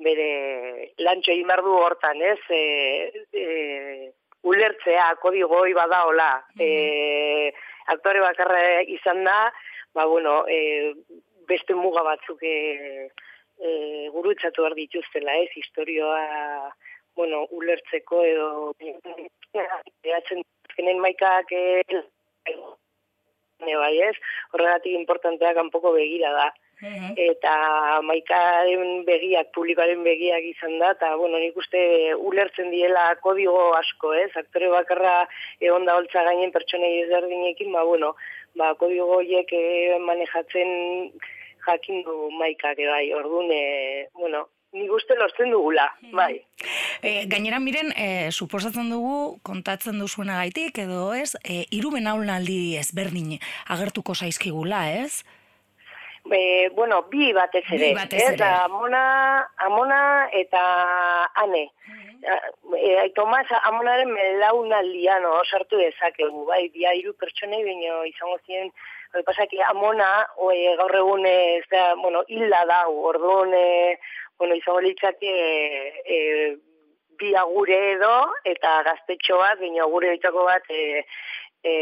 bere 0.00 0.92
lantxo 0.98 1.32
egin 1.32 1.48
du 1.64 1.76
hortan, 1.76 2.20
ez? 2.22 2.40
E, 2.48 3.24
e, 3.32 4.12
ulertzea, 4.42 5.14
kodigoi 5.22 5.74
badaola. 5.76 6.30
Mm 6.56 6.62
e, 6.66 7.52
aktore 7.90 8.20
bakarra 8.22 8.60
izan 8.86 9.24
da, 9.24 9.50
ba, 9.94 10.06
bueno, 10.06 10.44
e, 10.46 10.94
beste 11.50 11.74
muga 11.74 12.04
batzuk 12.06 12.42
e, 12.46 13.08
e, 13.58 13.70
gurutzatu 14.14 14.62
behar 14.62 14.76
dituztela, 14.78 15.34
ez? 15.42 15.50
Historioa, 15.58 16.70
bueno, 17.18 17.44
ulertzeko 17.56 18.22
edo 18.24 18.48
eatzen 20.06 20.44
zenen 20.76 21.02
maikak 21.02 21.50
e, 21.52 21.82
bai 23.60 23.94
ez, 24.06 24.14
horregatik 24.54 24.94
importanteak 24.96 25.58
kanpoko 25.58 25.92
begira 25.98 26.32
da. 26.36 26.50
Eta 26.80 27.54
maikaren 28.06 29.04
begiak, 29.04 29.50
publikoaren 29.52 30.00
begiak 30.04 30.46
izan 30.48 30.78
da, 30.80 30.92
eta, 30.96 31.12
bueno, 31.20 31.38
nik 31.42 31.56
uste 31.60 31.80
ulertzen 32.16 32.70
diela 32.72 33.10
kodigo 33.20 33.74
asko, 33.76 34.14
ez? 34.16 34.30
Aktore 34.40 34.70
bakarra 34.72 35.26
egon 35.60 35.84
da 35.84 35.98
holtza 35.98 36.24
gainen 36.24 36.52
pertsonei 36.54 37.02
ezberdinekin, 37.02 37.72
ba, 37.72 37.84
bueno, 37.84 38.14
ba, 38.56 38.72
kodigo 38.80 39.10
horiek 39.18 39.52
eh, 39.52 39.98
manejatzen 40.00 41.12
jakin 41.66 42.00
du 42.06 42.30
maikak, 42.38 42.80
bai, 42.88 43.12
orduan, 43.12 43.50
e, 43.52 44.08
bueno, 44.16 44.46
nik 44.72 44.92
uste 44.94 45.16
lortzen 45.18 45.50
dugula, 45.52 45.88
bai. 46.14 46.40
E, 47.02 47.26
gainera 47.30 47.58
miren, 47.60 47.92
e, 47.92 48.30
suposatzen 48.30 48.88
dugu, 48.92 49.40
kontatzen 49.46 49.98
duzuena 50.00 50.38
gaitik, 50.40 50.78
edo 50.80 51.10
ez, 51.12 51.34
e, 51.44 51.64
irumen 51.76 52.08
aldi 52.08 52.78
ezberdin 52.80 53.36
agertuko 53.68 54.14
zaizkigula, 54.14 54.86
ez? 55.02 55.24
Be, 56.30 56.70
bueno, 56.76 57.02
bi 57.10 57.32
batez 57.34 57.64
ere. 57.72 57.88
Bi 57.88 57.94
batez 57.98 58.22
ere. 58.32 58.50
amona, 58.64 59.02
amona 59.66 60.00
eta 60.32 60.62
ane. 61.42 61.64
Mhm. 61.88 62.76
E, 62.76 63.10
Tomas, 63.16 63.48
amonaren 63.64 64.12
melaunaldian 64.14 65.26
sartu 65.50 65.80
dezakegu, 65.80 66.44
bai, 66.46 66.68
bia 66.68 66.94
iru 66.94 67.14
pertsonei, 67.18 67.64
baina 67.66 68.04
izango 68.06 68.38
ziren, 68.46 68.70
Bai, 69.10 69.24
pasaki 69.26 69.58
amona, 69.66 70.08
oi, 70.46 70.58
gaur 70.78 70.92
egun 70.94 71.24
ez 71.26 71.64
da, 71.72 71.96
bueno, 71.98 72.20
hilda 72.30 72.60
da, 72.68 72.84
orduan, 73.10 73.50
e, 73.58 73.96
bueno, 74.38 74.54
izango 74.54 74.84
litzake 74.84 75.32
e, 76.16 76.18
bi 77.18 77.32
agure 77.34 77.78
edo 77.96 78.12
eta 78.52 78.76
gaztetxo 78.86 79.40
bat, 79.42 79.58
baina 79.58 79.82
agure 79.88 80.14
ditako 80.14 80.46
bat 80.46 80.70
e, 80.70 81.02
e, 81.66 81.74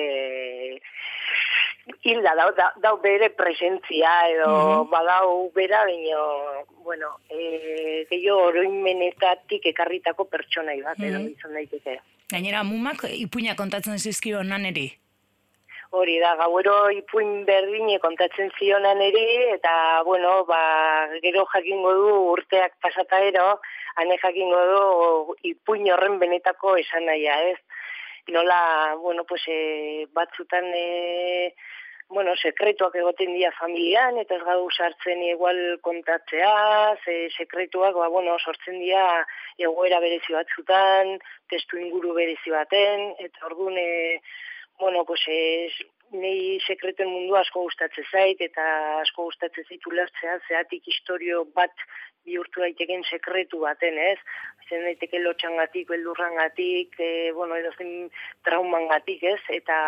hilda 2.02 2.35
dau, 2.38 2.49
dau, 2.83 2.95
bere 3.02 3.30
presentzia 3.30 4.12
edo 4.35 4.50
mm 4.50 4.90
badau 4.92 5.50
bera, 5.54 5.83
baina, 5.85 6.21
bueno, 6.85 7.11
e, 7.30 8.04
gehiago 8.11 8.49
oroimenetatik 8.52 9.66
ekarritako 9.73 10.28
pertsonai 10.30 10.80
bat, 10.83 11.00
edo 11.00 11.21
mm 11.21 11.35
izan 11.35 11.59
daiteke. 11.59 11.99
Gainera, 12.33 12.62
mumak 12.64 13.04
ipuina 13.11 13.57
kontatzen 13.57 13.99
zizkio 13.99 14.42
naneri? 14.42 14.88
hori 15.90 16.18
da, 16.20 16.35
gauero 16.37 16.90
ipuin 16.92 17.44
berdine 17.48 17.98
kontatzen 18.03 18.51
zionan 18.59 19.01
ere, 19.01 19.24
eta, 19.55 20.03
bueno, 20.05 20.44
ba, 20.48 20.61
gero 21.22 21.46
jakingo 21.55 21.94
du 21.96 22.11
urteak 22.35 22.77
pasata 22.85 23.20
ero, 23.24 23.61
hane 23.96 24.18
jakingo 24.20 24.61
du 24.72 25.37
ipuin 25.53 25.88
horren 25.92 26.18
benetako 26.20 26.77
esan 26.77 27.09
nahia, 27.09 27.40
ez? 27.53 27.59
Nola, 28.29 28.95
bueno, 29.01 29.25
pues, 29.25 29.43
e, 29.47 30.07
batzutan, 30.12 30.64
e, 30.75 31.55
bueno, 32.09 32.35
sekretuak 32.37 32.95
egoten 32.97 33.35
dira 33.35 33.51
familian, 33.57 34.19
eta 34.21 34.37
ez 34.37 34.45
gau 34.45 34.69
sartzen 34.71 35.23
igual 35.27 35.59
kontatzea, 35.85 36.97
ze 37.05 37.17
sekretuak, 37.37 37.97
ba, 37.97 38.09
bueno, 38.09 38.38
sortzen 38.38 38.81
dira 38.81 39.05
egoera 39.59 40.01
berezi 40.01 40.37
batzutan, 40.37 41.19
testu 41.49 41.81
inguru 41.81 42.14
berezi 42.17 42.53
baten, 42.53 43.12
eta 43.19 43.47
orduan, 43.51 43.77
e, 43.77 44.21
bueno, 44.79 45.05
pues 45.05 45.25
es, 45.27 45.73
nei 46.12 46.59
sekreten 46.64 47.09
mundu 47.11 47.37
asko 47.37 47.62
gustatzen 47.66 48.05
zait 48.12 48.40
eta 48.40 48.64
asko 49.01 49.29
gustatzen 49.29 49.64
zaitu 49.68 49.90
lertzea 49.92 50.38
zeatik 50.49 50.87
historio 50.87 51.44
bat 51.57 51.75
bihurtu 52.29 52.61
daiteken 52.61 53.05
sekretu 53.09 53.61
baten, 53.64 53.99
ez? 53.99 54.18
Zen 54.68 54.85
daiteke 54.85 55.21
lotxangatik, 55.23 55.88
beldurrangatik, 55.88 56.99
e, 57.01 57.33
bueno, 57.37 57.57
edo 57.57 57.73
zen 57.79 58.11
traumangatik, 58.44 59.23
ez? 59.25 59.40
Eta 59.61 59.79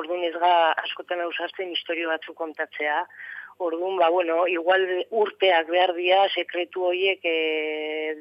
orduan 0.00 0.24
ez 0.26 0.34
ga 0.42 0.54
askotan 0.84 1.22
ausartzen 1.26 1.70
historio 1.76 2.10
batzu 2.10 2.34
kontatzea. 2.34 3.04
Orduan, 3.58 3.98
ba, 3.98 4.08
bueno, 4.08 4.46
igual 4.48 4.86
urteak 5.10 5.68
behar 5.68 5.92
dira 5.94 6.22
sekretu 6.32 6.86
horiek 6.88 7.24
e, 7.24 8.14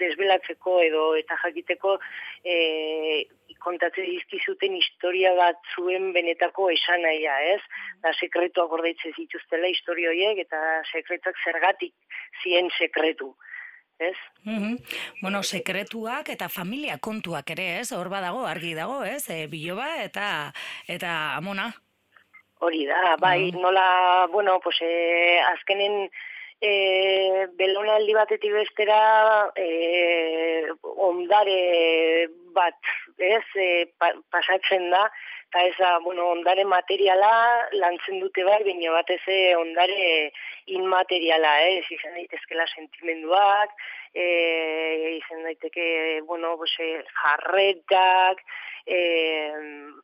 desbelatzeko 0.00 0.80
edo 0.80 1.02
eta 1.20 1.36
jakiteko 1.42 1.98
e, 2.44 3.26
kontatzen 3.66 4.06
dizkizuten 4.08 4.76
historia 4.78 5.34
bat 5.36 5.58
zuen 5.74 6.12
benetako 6.14 6.70
esan 6.70 7.02
nahia, 7.02 7.34
ez? 7.56 7.60
Da 8.04 8.12
sekretuak 8.14 8.72
ordeitzen 8.78 9.12
zituztela 9.16 9.68
historio 9.72 10.12
horiek 10.14 10.44
eta 10.46 10.62
sekretuak 10.92 11.40
zergatik 11.44 11.94
zien 12.42 12.70
sekretu. 12.78 13.34
Ez? 13.98 14.16
Mm 14.44 14.58
-hmm. 14.58 14.76
Bueno, 15.22 15.42
sekretuak 15.42 16.28
eta 16.28 16.48
familia 16.48 16.98
kontuak 16.98 17.50
ere, 17.50 17.80
ez? 17.80 17.92
Hor 17.92 18.08
badago, 18.08 18.44
argi 18.46 18.74
dago, 18.74 19.04
ez? 19.04 19.24
E, 19.30 19.46
biloba 19.46 20.04
eta 20.04 20.52
eta 20.86 21.34
amona. 21.36 21.72
Hori 22.58 22.86
da, 22.86 23.16
bai, 23.20 23.50
nola, 23.52 24.26
bueno, 24.32 24.58
pues, 24.60 24.80
e, 24.80 25.40
azkenen 25.52 26.10
e, 26.60 27.46
belonaldi 27.58 28.14
batetik 28.16 28.52
bestera 28.52 29.52
e, 29.56 30.68
ondare 30.80 32.28
bat, 32.56 32.78
ez, 33.18 33.44
e, 33.54 33.86
pasatzen 34.32 34.90
da, 34.90 35.04
eta 35.50 35.64
ez 35.68 35.74
da, 35.78 35.90
bueno, 36.04 36.30
ondare 36.32 36.64
materiala 36.64 37.32
lantzen 37.72 38.20
dute 38.20 38.44
bai, 38.44 38.62
baina 38.64 38.92
batez 38.96 39.22
ondare 39.60 40.32
inmateriala, 40.66 41.52
ez, 41.76 41.84
izan 41.90 42.16
daitezkela 42.18 42.66
sentimenduak, 42.74 43.76
e, 44.14 44.26
izan 45.20 45.44
daiteke, 45.44 46.22
bueno, 46.26 46.56
bose, 46.56 46.88
jarretak, 47.20 48.42
e, 48.86 48.98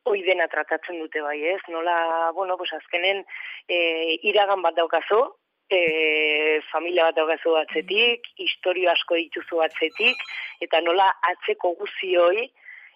oi 0.04 0.20
dena 0.26 0.48
tratatzen 0.52 1.00
dute 1.00 1.22
bai, 1.24 1.38
ez, 1.54 1.60
nola, 1.68 2.30
bueno, 2.36 2.56
pues 2.58 2.72
azkenen 2.76 3.24
e, 3.68 4.18
iragan 4.28 4.62
bat 4.62 4.76
daukazu, 4.76 5.24
e, 5.70 6.60
familia 6.70 7.08
bat 7.08 7.16
daukazu 7.16 7.56
atzetik, 7.60 8.26
historio 8.38 8.90
asko 8.92 9.18
dituzu 9.20 9.62
atzetik, 9.64 10.22
eta 10.64 10.80
nola 10.80 11.08
atzeko 11.30 11.74
guzioi, 11.80 12.50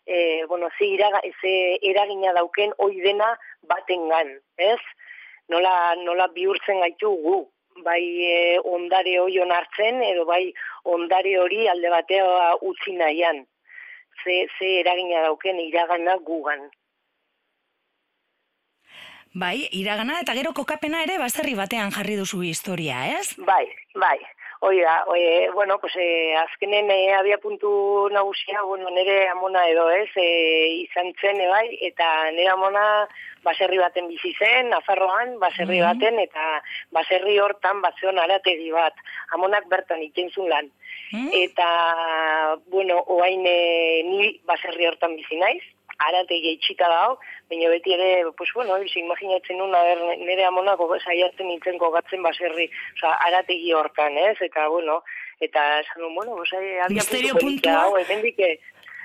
e, 0.07 0.45
bueno, 0.47 0.69
ze, 0.79 0.87
iraga, 0.87 1.21
ze 1.41 1.79
eragina 1.83 2.33
dauken 2.33 2.73
oi 2.79 2.95
dena 3.01 3.35
batengan, 3.69 4.33
ez? 4.57 4.81
Nola, 5.49 5.95
nola 6.03 6.29
bihurtzen 6.35 6.81
gaitu 6.83 7.13
gu, 7.23 7.37
bai 7.85 8.03
e, 8.31 8.59
ondare 8.77 9.19
hori 9.21 9.39
onartzen, 9.43 10.01
edo 10.03 10.25
bai 10.25 10.53
ondare 10.97 11.37
hori 11.39 11.69
alde 11.69 11.93
batea 11.93 12.57
utzi 12.63 12.97
nahian. 12.97 13.45
Ze, 14.25 14.47
ze 14.59 14.73
eragina 14.81 15.23
dauken 15.27 15.61
iragana 15.61 16.17
gugan. 16.25 16.71
Bai, 19.37 19.67
iragana 19.77 20.15
eta 20.23 20.33
gero 20.33 20.55
kokapena 20.57 21.03
ere 21.05 21.19
baserri 21.21 21.53
batean 21.59 21.91
jarri 21.93 22.15
duzu 22.17 22.41
historia, 22.47 23.03
ez? 23.19 23.35
Bai, 23.45 23.67
bai. 24.01 24.17
Oi 24.65 24.79
da, 24.81 24.95
oi, 25.13 25.21
bueno, 25.53 25.77
pues, 25.79 25.93
eh, 26.01 26.33
azkenen 26.41 26.89
eh, 26.91 27.13
abia 27.13 27.37
puntu 27.37 28.09
nagusia, 28.15 28.63
bueno, 28.63 28.89
nire 28.89 29.29
amona 29.29 29.67
edo 29.69 29.91
ez, 29.93 30.09
eh, 30.17 30.81
izan 30.87 31.13
zen, 31.21 31.43
eh, 31.45 31.51
bai, 31.53 31.67
eta 31.91 32.09
nire 32.33 32.49
amona 32.55 32.87
baserri 33.45 33.77
baten 33.77 34.09
bizi 34.09 34.33
zen, 34.41 34.73
Nafarroan, 34.73 35.37
baserri 35.39 35.83
mm 35.83 35.85
baten, 35.91 36.19
eta 36.25 36.49
baserri 36.97 37.37
hortan 37.39 37.85
batzeon 37.85 38.19
arategi 38.19 38.73
bat, 38.73 38.97
amonak 39.37 39.69
bertan 39.69 40.01
ikentzun 40.09 40.49
lan. 40.49 40.73
Mm 41.13 41.29
Eta, 41.45 41.69
bueno, 42.73 43.03
oain 43.19 43.45
eh, 43.45 44.03
ni 44.09 44.33
baserri 44.49 44.89
hortan 44.89 45.21
bizi 45.21 45.37
naiz, 45.45 45.63
arategi 45.99 46.57
itxita 46.57 46.89
dago, 46.89 47.19
baina 47.51 47.71
beti 47.73 47.95
ere, 47.95 48.09
pues 48.37 48.51
bueno, 48.55 48.79
bizi 48.83 49.01
imaginatzen 49.01 49.59
nuna, 49.59 49.83
ber, 49.83 50.03
nire 50.21 50.45
amonako 50.45 50.89
saiatzen 50.99 51.49
nintzen 51.49 51.79
kogatzen 51.79 52.23
baserri, 52.23 52.71
oza, 52.97 53.15
arategi 53.29 53.73
hortan, 53.73 54.19
ez? 54.19 54.37
Eta, 54.41 54.69
bueno, 54.69 55.03
eta, 55.41 55.81
esan 55.81 56.15
bueno, 56.15 56.37
pues, 56.37 56.51
Misterio 56.91 57.37
puntua, 57.37 57.91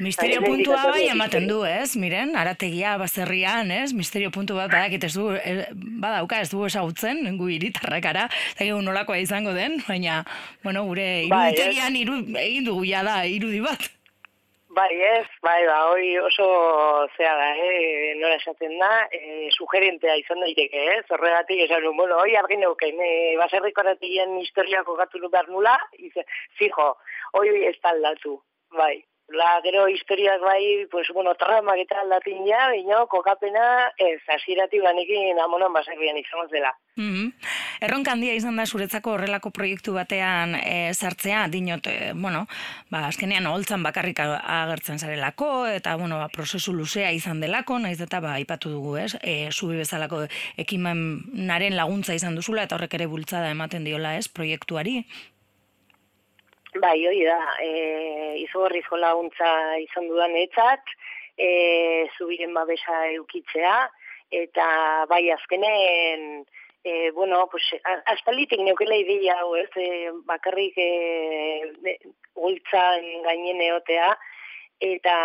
Misterio 0.02 0.42
puntua 0.42 0.88
bai 0.90 1.04
ematen 1.12 1.46
du, 1.46 1.60
ez? 1.68 1.94
Miren, 2.00 2.34
arategia 2.40 2.96
bazerrian, 2.98 3.70
ez? 3.76 3.92
Misterio 3.94 4.32
puntu 4.34 4.58
bat 4.58 4.72
badakit 4.72 5.06
ez 5.06 5.14
du, 5.14 5.28
eh, 5.36 5.68
badauka 5.74 6.40
ez 6.42 6.50
du 6.50 6.66
esagutzen, 6.66 7.22
gu 7.38 7.52
iritarrakara, 7.58 8.28
eta 8.56 8.82
nolakoa 8.82 9.20
izango 9.22 9.54
den, 9.54 9.78
baina, 9.88 10.24
bueno, 10.64 10.88
gure 10.90 11.28
bai, 11.30 11.52
iruditerian 11.52 11.96
iru, 12.02 12.22
egin 12.42 12.66
dugu 12.66 12.88
ja 12.90 13.04
da, 13.06 13.22
irudi 13.30 13.62
bat. 13.62 13.92
Bai, 14.72 15.02
ez, 15.04 15.28
bai, 15.44 15.66
ba, 15.68 15.78
hori 15.92 16.14
oso 16.24 16.46
zea 17.18 17.32
da, 17.36 17.48
eh, 17.60 18.14
nora 18.16 18.38
esaten 18.40 18.78
da, 18.80 18.92
eh, 19.12 19.50
sugerentea 19.52 20.16
izan 20.22 20.40
daiteke, 20.40 20.86
eh, 20.94 21.02
zorregatik 21.10 21.66
esan 21.66 21.84
du, 21.84 21.92
bueno, 21.98 22.16
hoi 22.24 22.38
argin 22.40 22.64
euken, 22.64 23.02
eh, 23.04 23.36
baserriko 23.42 23.84
ratien 23.84 24.38
historiako 24.40 24.96
gatu 24.96 25.20
behar 25.28 25.50
nula, 25.50 25.76
ize, 26.00 26.24
fijo, 26.58 26.88
hoi 27.34 27.66
ez 27.68 27.78
aldatu, 27.84 28.40
bai. 28.72 29.04
La 29.32 29.62
gero 29.64 29.88
historiak 29.88 30.42
bai, 30.42 30.88
pues, 30.92 31.08
bueno, 31.14 31.36
tramak 31.36 31.80
eta 31.80 32.02
aldatin 32.02 32.44
ja, 32.46 32.70
bino, 32.72 33.06
kokapena, 33.08 33.92
ez, 33.98 34.20
asirati 34.28 34.80
banekin 34.80 35.40
amonan 35.40 35.74
baserrian 35.74 36.18
izan 36.18 36.48
dela. 36.52 36.74
Mm 36.96 37.14
-hmm. 37.14 37.34
Erronka 37.82 38.12
handia 38.12 38.34
izan 38.36 38.56
da 38.56 38.66
zuretzako 38.66 39.14
horrelako 39.16 39.50
proiektu 39.50 39.94
batean 39.94 40.56
e, 40.56 40.94
sartzea, 40.94 41.48
dinot, 41.48 41.88
e, 41.88 42.12
bueno, 42.14 42.46
ba, 42.92 43.08
azkenean 43.08 43.48
holtzan 43.48 43.84
bakarrik 43.84 44.20
agertzen 44.20 45.00
zarelako, 45.00 45.68
eta, 45.68 45.96
bueno, 45.96 46.20
ba, 46.20 46.28
prozesu 46.28 46.74
luzea 46.74 47.12
izan 47.12 47.40
delako, 47.40 47.80
naiz 47.80 48.02
eta, 48.02 48.20
ba, 48.20 48.38
ipatu 48.40 48.70
dugu, 48.70 48.98
ez, 48.98 49.18
e, 49.22 49.50
zubi 49.52 49.78
bezalako 49.78 50.28
ekimenaren 50.58 51.76
laguntza 51.76 52.14
izan 52.14 52.36
duzula, 52.36 52.64
eta 52.64 52.76
horrek 52.76 52.94
ere 52.94 53.08
bultzada 53.08 53.50
ematen 53.50 53.84
diola, 53.84 54.18
ez, 54.18 54.28
proiektuari. 54.28 55.06
Bai, 56.80 57.06
hori 57.06 57.26
da, 57.28 57.58
e, 57.60 58.38
izugarrizko 58.46 58.96
laguntza 58.96 59.48
izan 59.84 60.08
dudan 60.08 60.38
etzat, 60.40 60.94
e, 61.36 62.08
zubiren 62.18 62.54
babesa 62.56 63.08
eukitzea, 63.18 63.90
eta 64.32 64.68
bai 65.10 65.26
azkenen, 65.36 66.46
e, 66.86 67.12
bueno, 67.12 67.44
pues, 67.52 67.64
astalitik 68.14 68.64
neukela 68.64 68.96
ideia 68.96 69.36
hau, 69.42 69.56
ez, 69.60 69.68
e, 69.76 70.12
bakarrik 70.24 70.80
e, 70.80 71.98
gultzan 72.40 73.04
gainen 73.28 73.60
eotea, 73.68 74.16
eta, 74.80 75.16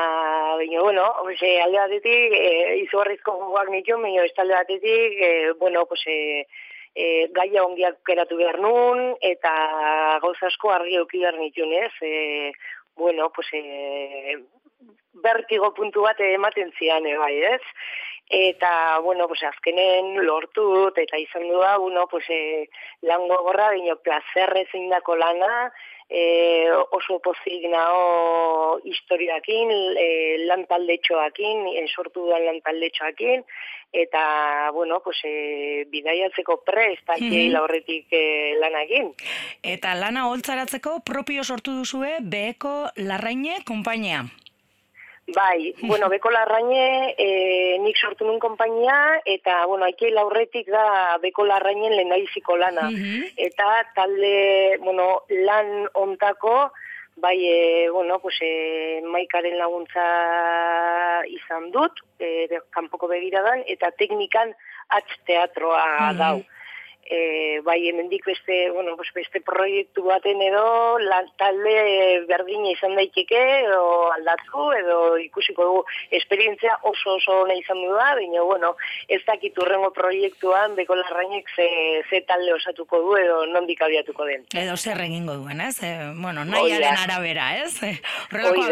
baina, 0.58 0.82
bueno, 0.82 1.06
pues, 1.22 1.40
e, 1.42 1.60
alde 1.62 1.78
batetik, 1.78 2.34
e, 2.42 2.78
izugarrizko 2.82 3.38
gogoak 3.44 3.70
nitu, 3.70 4.00
baina, 4.02 4.26
ez 4.26 4.34
alde 4.36 4.80
e, 4.82 5.52
bueno, 5.60 5.86
pues, 5.86 6.02
e, 6.08 6.48
e, 6.96 7.28
gaia 7.36 7.64
ongiak 7.66 8.00
keratu 8.08 8.38
behar 8.40 8.58
nun, 8.64 9.12
eta 9.20 9.52
gauza 10.24 10.48
asko 10.48 10.72
argi 10.72 10.96
auki 10.96 11.20
behar 11.22 11.38
nituen, 11.38 11.74
ez? 11.84 11.92
E, 12.00 12.52
bueno, 12.96 13.28
pues, 13.36 13.52
e, 13.52 14.38
bertigo 15.26 15.72
puntu 15.76 16.06
bat 16.08 16.20
ematen 16.24 16.72
zian, 16.78 17.06
e, 17.06 17.16
bai, 17.20 17.34
ez? 17.52 17.62
Eta, 18.28 18.98
bueno, 18.98 19.28
pues, 19.28 19.42
azkenen 19.44 20.24
lortut, 20.26 20.96
eta 20.98 21.18
izan 21.18 21.46
du 21.46 21.60
da, 21.60 21.76
bueno, 21.78 22.08
pues, 22.10 22.24
e, 22.28 22.68
lan 23.06 23.28
gogorra, 23.28 23.70
bino, 23.70 23.96
plazerrez 24.02 24.66
indako 24.74 25.14
lana, 25.14 25.70
e, 26.08 26.66
oso 26.90 27.20
pozik 27.22 27.68
nao 27.70 28.80
historiakin, 28.82 29.70
e, 29.94 30.08
lan 30.46 30.66
taldetxoakin, 30.66 31.68
e, 31.70 31.84
sortu 31.86 32.26
duan 32.26 32.42
lan 32.46 32.58
taldetxoakin, 32.66 33.44
eta, 33.92 34.70
bueno, 34.74 34.98
pues, 35.04 35.22
e, 35.22 35.84
bidaiatzeko 35.90 36.64
prest, 36.66 37.06
mm 37.06 37.54
horretik 37.62 38.10
e, 38.10 38.56
lanakin. 38.58 39.12
Eta 39.62 39.94
lana 39.94 40.26
holtzaratzeko 40.28 40.98
propio 41.06 41.44
sortu 41.44 41.78
duzue 41.78 42.18
Beko 42.20 42.90
Larraine 42.96 43.62
kompainia. 43.64 44.26
Bai, 45.34 45.74
bueno, 45.82 46.08
Beko 46.08 46.30
Larraine 46.30 47.14
e, 47.18 47.78
nik 47.82 47.98
sortu 47.98 48.24
nuen 48.24 48.38
kompainia, 48.38 49.20
eta, 49.26 49.64
bueno, 49.66 49.84
haikei 49.88 50.12
laurretik 50.14 50.70
da 50.70 51.18
Beko 51.22 51.44
Larrainen 51.44 51.96
lehendaiziko 51.96 52.56
lana. 52.56 52.86
Mhm. 52.90 53.32
Eta 53.36 53.66
talde, 53.96 54.78
bueno, 54.84 55.24
lan 55.30 55.88
ontako, 55.94 56.70
bai, 57.16 57.36
e, 57.42 57.90
bueno, 57.90 58.20
pues, 58.20 58.38
e, 58.40 59.02
maikaren 59.02 59.58
laguntza 59.58 60.06
izan 61.26 61.72
dut, 61.74 62.04
e, 62.20 62.46
kanpoko 62.70 63.08
begiradan, 63.10 63.64
eta 63.66 63.90
teknikan 63.98 64.54
atz 64.88 65.10
teatroa 65.26 66.12
mm 66.12 66.18
dau 66.22 66.38
e, 67.08 67.60
bai 67.64 67.88
hemendik 67.88 68.24
beste, 68.24 68.70
bueno, 68.70 68.96
pues 68.96 69.12
beste 69.14 69.40
proiektu 69.40 70.04
baten 70.04 70.40
edo 70.42 70.98
lan 70.98 71.28
talde 71.38 72.24
berdina 72.28 72.72
izan 72.72 72.96
daiteke 72.98 73.40
edo 73.62 74.10
aldatu 74.12 74.70
edo 74.78 74.98
ikusiko 75.22 75.68
dugu 75.68 75.84
esperientzia 76.10 76.78
oso 76.82 77.16
oso 77.16 77.42
ona 77.44 77.54
izan 77.54 77.82
du 77.84 77.92
da, 77.94 78.14
baina 78.18 78.42
bueno, 78.42 78.74
ez 79.08 79.22
dakit 79.26 79.58
urrengo 79.58 79.92
proiektuan 79.94 80.74
beko 80.78 80.98
larrainek 80.98 81.52
ze, 81.54 81.68
ze 82.10 82.22
talde 82.26 82.54
osatuko 82.54 83.00
du 83.04 83.16
edo 83.20 83.44
nondik 83.52 83.82
abiatuko 83.82 84.26
den. 84.26 84.46
Edo 84.54 84.76
zer 84.76 85.00
egingo 85.06 85.38
duen, 85.38 85.60
ez? 85.60 85.76
E, 85.82 85.92
bueno, 86.16 86.44
nahiaren 86.44 87.04
arabera, 87.06 87.52
ez? 87.62 87.82
E, 87.82 87.94
horrelako 88.30 88.66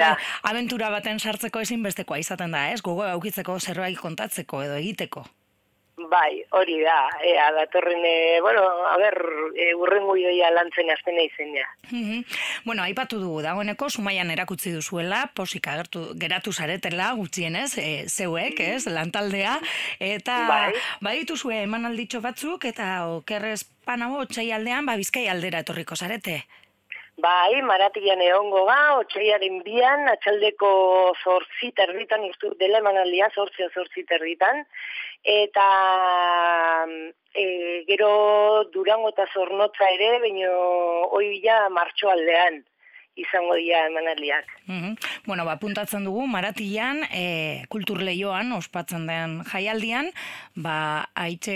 aventura 0.51 0.91
baten 0.91 1.21
sartzeko 1.21 1.63
ezin 1.63 1.83
bestekoa 1.83 2.19
izaten 2.19 2.55
da, 2.55 2.69
ez? 2.73 2.83
Gogo 2.83 3.07
aukitzeko 3.15 3.59
zerbait 3.61 3.99
kontatzeko 4.01 4.63
edo 4.67 4.79
egiteko. 4.81 5.25
Bai, 5.97 6.43
hori 6.51 6.81
da, 6.83 7.07
ea, 7.23 7.53
datorren, 7.55 8.01
e, 8.03 8.41
bueno, 8.43 8.63
a 8.91 8.97
ber, 8.99 9.15
e, 9.55 9.69
urren 9.79 10.03
guioia 10.09 10.49
lantzen 10.51 10.91
azten 10.91 11.21
eizen 11.23 11.53
ja. 11.55 11.69
bueno, 12.65 12.83
aipatu 12.83 13.21
dugu, 13.23 13.45
dagoeneko, 13.47 13.87
sumaian 13.91 14.33
erakutzi 14.35 14.73
duzuela, 14.75 15.21
posik 15.39 15.69
agertu, 15.71 16.03
geratu 16.19 16.51
zaretela, 16.53 17.13
gutxienez, 17.15 17.79
e, 17.79 17.87
zeuek, 18.09 18.59
ez, 18.59 18.89
lantaldea, 18.91 19.55
eta, 20.03 20.41
bai, 20.51 20.83
bai 21.01 21.15
dituzue, 21.21 21.63
eman 21.63 21.87
alditxo 21.87 22.21
batzuk, 22.27 22.67
eta 22.75 22.91
okerrez 23.21 23.63
panago, 23.87 24.27
txai 24.27 24.51
aldean, 24.51 24.91
ba, 24.91 24.99
bizkai 24.99 25.29
aldera 25.31 25.63
etorriko 25.63 25.95
zarete. 25.95 26.43
Bai, 27.23 27.63
maratian 27.63 28.19
egongo 28.19 28.65
ga, 28.67 28.97
otxaiaren 28.99 29.61
bian, 29.63 30.09
atxaldeko 30.11 30.69
zortzi 31.23 31.71
terditan, 31.79 32.27
uste 32.27 32.51
dela 32.59 32.81
emanaldia, 32.83 33.29
zortzi 33.39 33.69
zortzi 33.71 34.03
terditan, 34.11 34.65
eta 35.25 35.67
e, 37.35 37.85
gero 37.89 38.65
durango 38.73 39.11
eta 39.11 39.27
zornotza 39.33 39.89
ere, 39.97 40.19
baino 40.21 40.53
hoi 41.11 41.27
bila 41.35 41.69
martxo 41.73 42.13
aldean 42.13 42.63
izango 43.17 43.55
dira 43.55 43.87
emanaldiak. 43.87 44.47
Mm 44.67 44.95
Bueno, 45.25 45.47
ba, 45.47 45.57
puntatzen 45.57 46.05
dugu, 46.05 46.27
maratian, 46.29 47.01
e, 47.09 47.65
kulturleioan, 47.73 48.53
ospatzen 48.53 49.07
den 49.09 49.39
jaialdian, 49.49 50.11
ba, 50.55 51.09
haitxe 51.15 51.55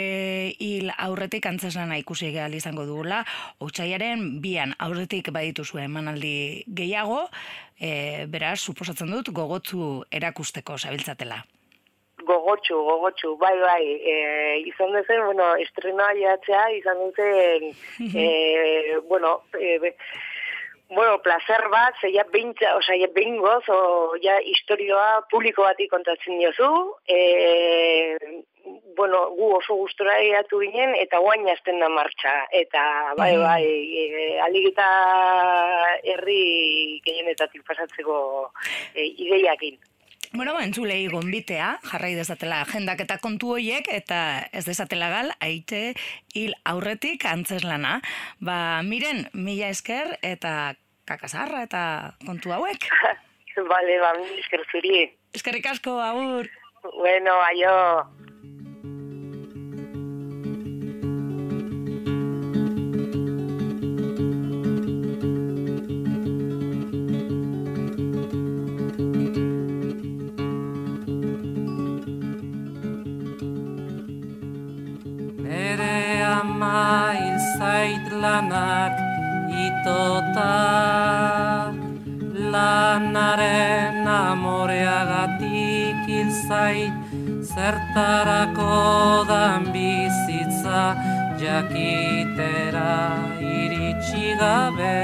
hil 0.58 0.88
aurretik 0.96 1.44
antzesana 1.50 1.98
ikusi 2.00 2.30
gehal 2.32 2.54
izango 2.56 2.86
dugula, 2.88 3.24
otxaiaren 3.58 4.40
bian 4.40 4.72
aurretik 4.78 5.28
baditu 5.36 5.66
zuen 5.66 5.90
emanaldi 5.90 6.64
gehiago, 6.80 7.26
e, 7.76 8.24
beraz, 8.30 8.56
suposatzen 8.62 9.12
dut, 9.12 9.34
gogotzu 9.36 10.06
erakusteko 10.10 10.78
zabiltzatela. 10.78 11.42
Gogotxu, 12.28 12.78
gogotxu, 12.88 13.34
bai, 13.40 13.54
bai, 13.62 13.84
e, 14.12 14.16
izan 14.68 14.92
duzen, 14.96 15.24
bueno, 15.24 15.52
estrenoa 15.64 16.10
jatzea, 16.18 16.66
izan 16.76 17.04
duzen, 17.06 17.70
e, 18.24 18.98
bueno, 19.08 19.40
e, 19.58 19.94
Bueno, 20.90 21.18
placer 21.20 21.68
bat, 21.68 21.98
zeia 22.00 22.24
bintza, 22.32 22.70
oza, 22.78 22.94
ja 22.96 23.10
bingoz, 23.12 23.64
o 23.68 24.16
ja 24.24 24.38
historioa 24.40 25.26
publiko 25.28 25.66
bati 25.66 25.84
kontatzen 25.88 26.38
diozu, 26.40 26.70
e, 27.04 27.18
bueno, 28.96 29.20
gu 29.36 29.50
oso 29.58 29.76
gustora 29.82 30.16
egatu 30.24 30.62
ginen, 30.62 30.94
eta 30.96 31.20
guain 31.20 31.44
jazten 31.44 31.84
da 31.84 31.90
martxa, 31.92 32.32
eta 32.62 32.86
bai, 33.20 33.34
bai, 33.36 33.68
e, 33.68 34.40
aligita 34.46 34.88
herri 36.14 36.40
gehienetatik 37.04 37.68
pasatzeko 37.68 38.18
e, 38.94 39.04
ideiakin. 39.04 39.76
Bueno, 40.32 40.58
entzulei 40.60 41.06
gonbitea, 41.08 41.68
jarrai 41.88 42.12
dezatela 42.18 42.60
agendak 42.64 43.00
eta 43.00 43.16
kontu 43.22 43.54
hoiek, 43.54 43.88
eta 43.88 44.18
ez 44.52 44.64
dezatela 44.66 45.08
gal, 45.12 45.32
aite 45.40 45.94
hil 46.36 46.52
aurretik 46.68 47.24
antzeslana. 47.24 47.98
Ba, 48.44 48.82
miren, 48.84 49.24
mila 49.32 49.70
esker 49.72 50.18
eta 50.22 50.74
kakasarra 51.08 51.64
eta 51.64 51.82
kontu 52.26 52.52
hauek. 52.52 52.88
Bale, 53.72 53.98
ba, 54.04 54.12
esker 54.38 54.66
zuri. 54.70 55.08
Eskerrik 55.34 55.66
asko, 55.72 55.96
agur. 56.04 56.50
Bueno, 56.92 57.40
aio. 57.48 57.72
Lanak 78.38 78.94
itota. 79.50 80.54
Lanaren 82.38 84.06
amoreagatik 84.06 86.06
hil 86.06 86.30
zait 86.46 86.94
zertarako 87.42 89.26
dan 89.26 89.74
bizitza 89.74 90.94
jakitera 91.42 93.18
iritsi 93.42 94.38
gabe. 94.38 95.02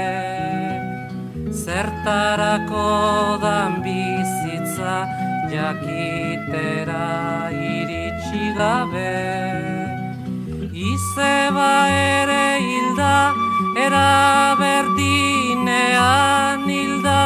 Zertarako 1.51 3.35
dan 3.43 3.83
bizitza 3.83 5.11
jakitera 5.51 7.51
iritsi 7.51 8.55
gabe 8.55 9.74
Izeba 10.93 11.71
ere 11.89 12.45
hilda 12.65 13.17
era 13.85 14.09
berdinean 14.59 16.05
hilda 16.69 17.23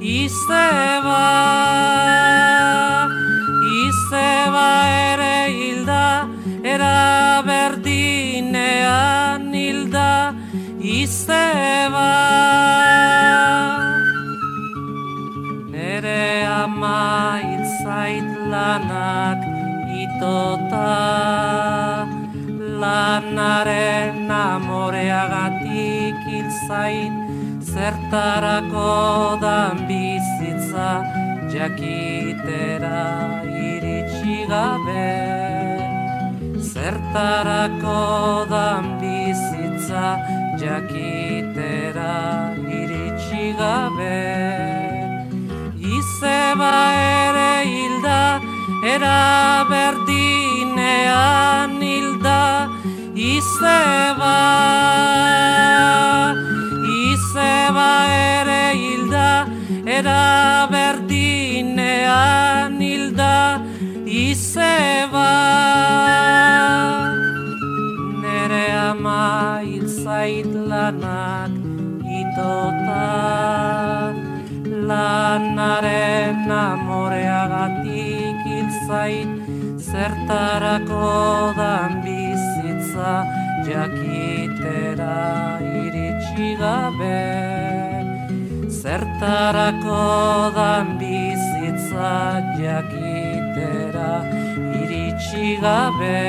Izeba 0.00 1.26
Izeba 3.84 4.68
ere 5.12 5.36
hilda 5.56 6.06
era 6.74 6.96
berdinean 7.48 9.42
hilda 9.52 10.10
Izeba. 10.80 12.12
Nere 15.72 16.24
ama 16.62 17.02
ilzait 17.52 18.28
lanak 18.52 19.40
itota 20.02 21.77
Lanaren 22.78 24.30
amoreagatik 24.30 26.18
ilzait 26.38 27.14
Zertarako 27.58 29.38
dan 29.42 29.76
bizitza 29.88 30.90
jakitera 31.50 33.02
iritsi 33.44 34.46
gabe. 34.46 35.10
Zertarako 36.72 38.46
dan 38.52 38.84
bizitza 39.02 40.06
jakitera 40.62 42.16
iritsi 42.78 43.44
gabe. 43.58 44.22
Izeba 45.98 46.78
ere 46.94 47.52
hilda, 47.66 48.22
era 48.94 49.18
berdinean 50.88 51.80
hilda 51.82 52.68
Izeba, 53.14 54.38
ere 58.40 58.64
hilda, 58.80 59.30
era 59.84 60.66
berdinean 60.72 62.00
hilda 62.80 63.60
Izeba, 64.06 65.32
nere 68.22 68.66
ama 68.72 69.60
hilzait 69.64 70.50
lanak 70.70 71.52
itota 72.20 73.08
Lanaren 74.88 76.48
amoreagatik 76.48 78.38
hilzait 78.46 79.37
Zertarako 79.98 81.10
dan 81.58 81.98
bizitza 82.06 83.26
jakitera 83.66 85.58
iritsi 85.58 86.54
gabe. 86.60 87.26
Zertarako 88.70 90.54
dan 90.54 91.02
bizitza 91.02 92.14
jakitera 92.62 94.22
iritsi 94.82 95.58
gabe. 95.58 96.22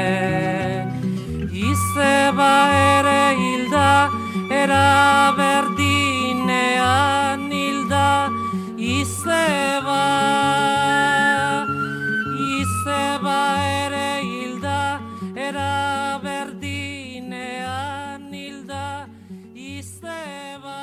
Izeba 1.53 2.53
ere 2.73 3.23
hilda, 3.37 4.09
era 4.49 5.29
berdinean 5.37 7.45
hilda 7.53 8.33
Izeba, 8.79 10.07
ere 13.85 14.21
hilda, 14.23 15.01
era 15.35 16.19
berdinean 16.23 17.53
hilda 18.33 19.07
Izeba. 19.53 20.81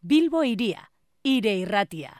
Bilbo 0.00 0.44
iria, 0.44 0.90
ire 1.22 1.56
irratia. 1.64 2.16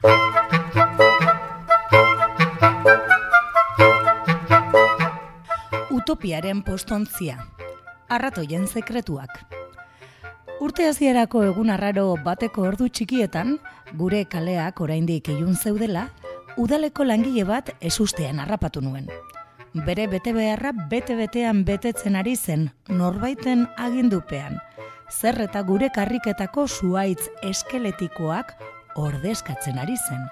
Utopiaren 5.89 6.61
postontzia. 6.63 7.37
Arratoien 8.09 8.67
sekretuak. 8.67 9.58
Urte 10.59 10.89
hasierako 10.89 11.45
egun 11.47 11.69
arraro 11.71 12.17
bateko 12.19 12.65
ordu 12.67 12.89
txikietan, 12.91 13.53
gure 13.95 14.25
kaleak 14.27 14.81
oraindik 14.83 15.29
ilun 15.31 15.55
zeudela, 15.55 16.09
udaleko 16.59 17.05
langile 17.07 17.45
bat 17.47 17.69
esustean 17.79 18.41
harrapatu 18.43 18.81
nuen. 18.83 19.07
Bere 19.85 20.09
bete 20.11 20.33
beharra 20.35 20.73
bete-betean 20.91 21.61
betetzen 21.63 22.17
ari 22.19 22.33
zen 22.35 22.65
norbaiten 22.89 23.69
agindupean. 23.77 24.57
Zer 25.07 25.39
eta 25.45 25.61
gure 25.63 25.87
karriketako 25.95 26.65
zuaitz 26.67 27.29
eskeletikoak 27.47 28.51
ordezkatzen 28.99 29.79
ari 29.79 29.95
zen. 30.09 30.25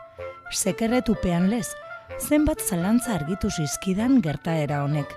Sekerretupean 0.52 1.48
lez, 1.54 1.70
zenbat 2.20 2.60
zalantza 2.60 3.16
argitu 3.16 3.48
zizkidan 3.48 4.20
gertaera 4.20 4.84
honek. 4.84 5.16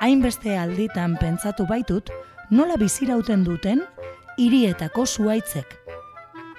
Hainbeste 0.00 0.56
alditan 0.56 1.18
pentsatu 1.20 1.68
baitut, 1.68 2.08
nola 2.48 2.80
bizirauten 2.80 3.44
duten 3.44 3.84
hirietako 4.36 5.06
zuaitzek. 5.06 5.78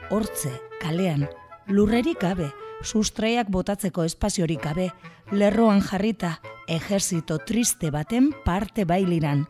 Hortze, 0.09 0.51
kalean, 0.81 1.27
lurrerik 1.67 2.19
gabe, 2.21 2.49
sustraiak 2.83 3.49
botatzeko 3.53 4.05
espaziorik 4.07 4.63
gabe, 4.63 4.89
lerroan 5.31 5.81
jarrita, 5.81 6.39
ejerzito 6.67 7.37
triste 7.37 7.91
baten 7.91 8.31
parte 8.45 8.85
bailiran. 8.85 9.45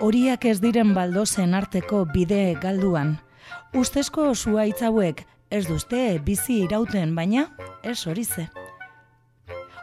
Horiak 0.00 0.44
ez 0.44 0.58
diren 0.60 0.92
baldozen 0.94 1.54
arteko 1.54 2.04
bide 2.12 2.54
galduan. 2.62 3.16
Ustezko 3.74 4.34
zuaitz 4.34 4.82
hauek 4.82 5.24
ez 5.50 5.64
duzte 5.66 6.18
bizi 6.24 6.62
irauten, 6.66 7.14
baina 7.16 7.48
ez 7.82 8.04
hori 8.06 8.24
ze. 8.24 8.48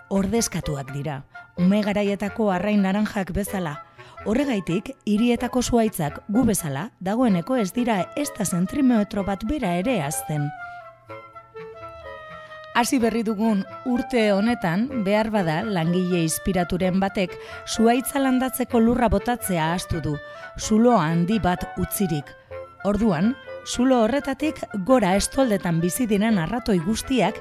Ordezkatuak 0.10 0.94
dira, 0.94 1.24
ume 1.58 1.82
garaietako 1.82 2.52
arrain 2.54 2.84
naranjak 2.86 3.34
bezala, 3.34 3.85
Horregaitik, 4.26 4.88
hirietako 5.06 5.62
zuaitzak 5.62 6.16
gu 6.34 6.44
bezala, 6.48 6.88
dagoeneko 6.98 7.60
ez 7.62 7.70
dira 7.76 8.00
ez 8.18 8.32
da 8.34 8.46
zentrimetro 8.46 9.22
bat 9.24 9.44
bera 9.46 9.76
ere 9.78 10.00
azten. 10.02 10.48
Hasi 12.76 12.98
berri 13.00 13.22
dugun 13.24 13.62
urte 13.86 14.24
honetan, 14.34 14.88
behar 15.06 15.30
bada 15.32 15.60
langile 15.64 16.24
inspiraturen 16.26 16.98
batek 17.00 17.36
zuaitza 17.70 18.20
landatzeko 18.24 18.82
lurra 18.82 19.12
botatzea 19.14 19.68
astu 19.76 20.02
du, 20.02 20.16
zulo 20.58 20.98
handi 20.98 21.38
bat 21.40 21.68
utzirik. 21.78 22.32
Orduan, 22.84 23.36
zulo 23.70 24.02
horretatik 24.08 24.64
gora 24.90 25.14
estoldetan 25.20 25.84
bizi 25.86 26.10
diren 26.10 26.42
arratoi 26.42 26.80
guztiak 26.82 27.38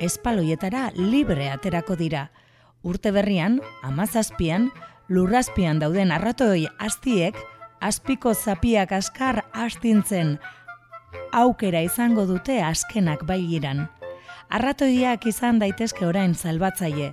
espaloietara 0.00 0.88
libre 0.96 1.50
aterako 1.52 1.98
dira. 2.00 2.30
Urte 2.82 3.12
berrian, 3.14 3.60
amazazpian, 3.86 4.72
lurrazpian 5.08 5.78
dauden 5.82 6.12
arratoi 6.12 6.66
aztiek, 6.78 7.36
azpiko 7.80 8.34
zapiak 8.34 8.92
askar 8.92 9.42
astintzen, 9.52 10.38
aukera 11.32 11.82
izango 11.82 12.26
dute 12.26 12.60
azkenak 12.62 13.26
baigiran. 13.26 13.86
Arratoiak 14.52 15.26
izan 15.26 15.58
daitezke 15.62 16.06
orain 16.06 16.34
salbatzaile. 16.34 17.12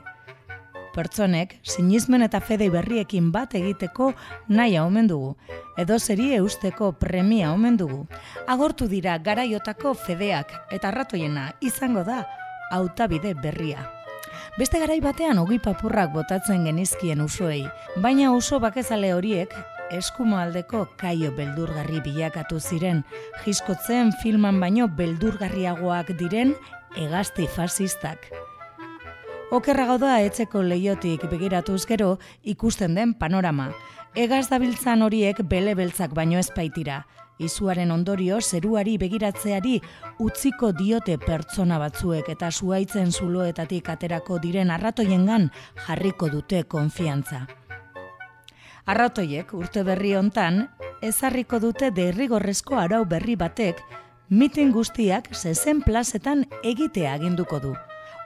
Pertsonek, 0.93 1.53
sinismen 1.63 2.25
eta 2.25 2.41
fede 2.41 2.67
berriekin 2.73 3.29
bat 3.31 3.53
egiteko 3.55 4.09
naia 4.49 4.83
omen 4.83 5.07
dugu, 5.07 5.35
edo 5.77 5.99
zeri 5.99 6.33
eusteko 6.35 6.91
premia 6.99 7.53
omen 7.53 7.77
dugu. 7.77 8.01
Agortu 8.47 8.89
dira 8.91 9.17
garaiotako 9.17 9.93
fedeak 9.93 10.51
eta 10.75 10.89
arratoiena 10.89 11.51
izango 11.61 12.03
da 12.03 12.25
hautabide 12.71 13.33
berria. 13.37 13.98
Beste 14.57 14.79
garai 14.81 14.99
batean 15.01 15.39
ogi 15.39 15.59
papurrak 15.63 16.11
botatzen 16.13 16.65
genizkien 16.67 17.21
usoei, 17.21 17.63
baina 18.03 18.31
uso 18.35 18.59
bakezale 18.59 19.13
horiek 19.13 19.53
eskumoaldeko 19.95 20.85
kaio 20.99 21.31
beldurgarri 21.37 22.01
bilakatu 22.05 22.59
ziren, 22.59 23.03
jiskotzen 23.45 24.11
filman 24.23 24.59
baino 24.61 24.87
beldurgarriagoak 24.99 26.13
diren 26.19 26.53
egazti 26.97 27.47
fasistak. 27.55 28.29
Okerra 29.49 29.87
gauda 29.89 30.19
etxeko 30.21 30.61
leiotik 30.61 31.23
begiratuz 31.31 31.85
gero 31.89 32.17
ikusten 32.43 32.93
den 32.93 33.15
panorama. 33.17 33.71
Egaz 34.13 34.45
dabiltzan 34.51 35.01
horiek 35.01 35.41
bele 35.49 35.73
beltzak 35.77 36.13
baino 36.13 36.37
ezpaitira. 36.37 36.99
Izuaren 37.39 37.91
ondorio 37.95 38.41
zeruari 38.41 38.97
begiratzeari 38.99 39.77
utziko 40.19 40.73
diote 40.75 41.15
pertsona 41.21 41.77
batzuek 41.79 42.27
eta 42.33 42.49
zuaitzen 42.51 43.13
zuloetatik 43.15 43.87
aterako 43.93 44.41
diren 44.43 44.71
arratoiengan 44.75 45.47
jarriko 45.85 46.27
dute 46.33 46.65
konfiantza. 46.67 47.45
Arratoiek 48.91 49.53
urte 49.55 49.85
berri 49.87 50.11
hontan 50.19 50.65
ezarriko 51.01 51.61
dute 51.63 51.93
derrigorrezko 51.95 52.75
arau 52.75 53.05
berri 53.05 53.37
batek 53.39 53.79
mitin 54.29 54.73
guztiak 54.75 55.31
zezen 55.33 55.79
plazetan 55.85 56.43
egitea 56.63 57.13
aginduko 57.13 57.61
du. 57.63 57.71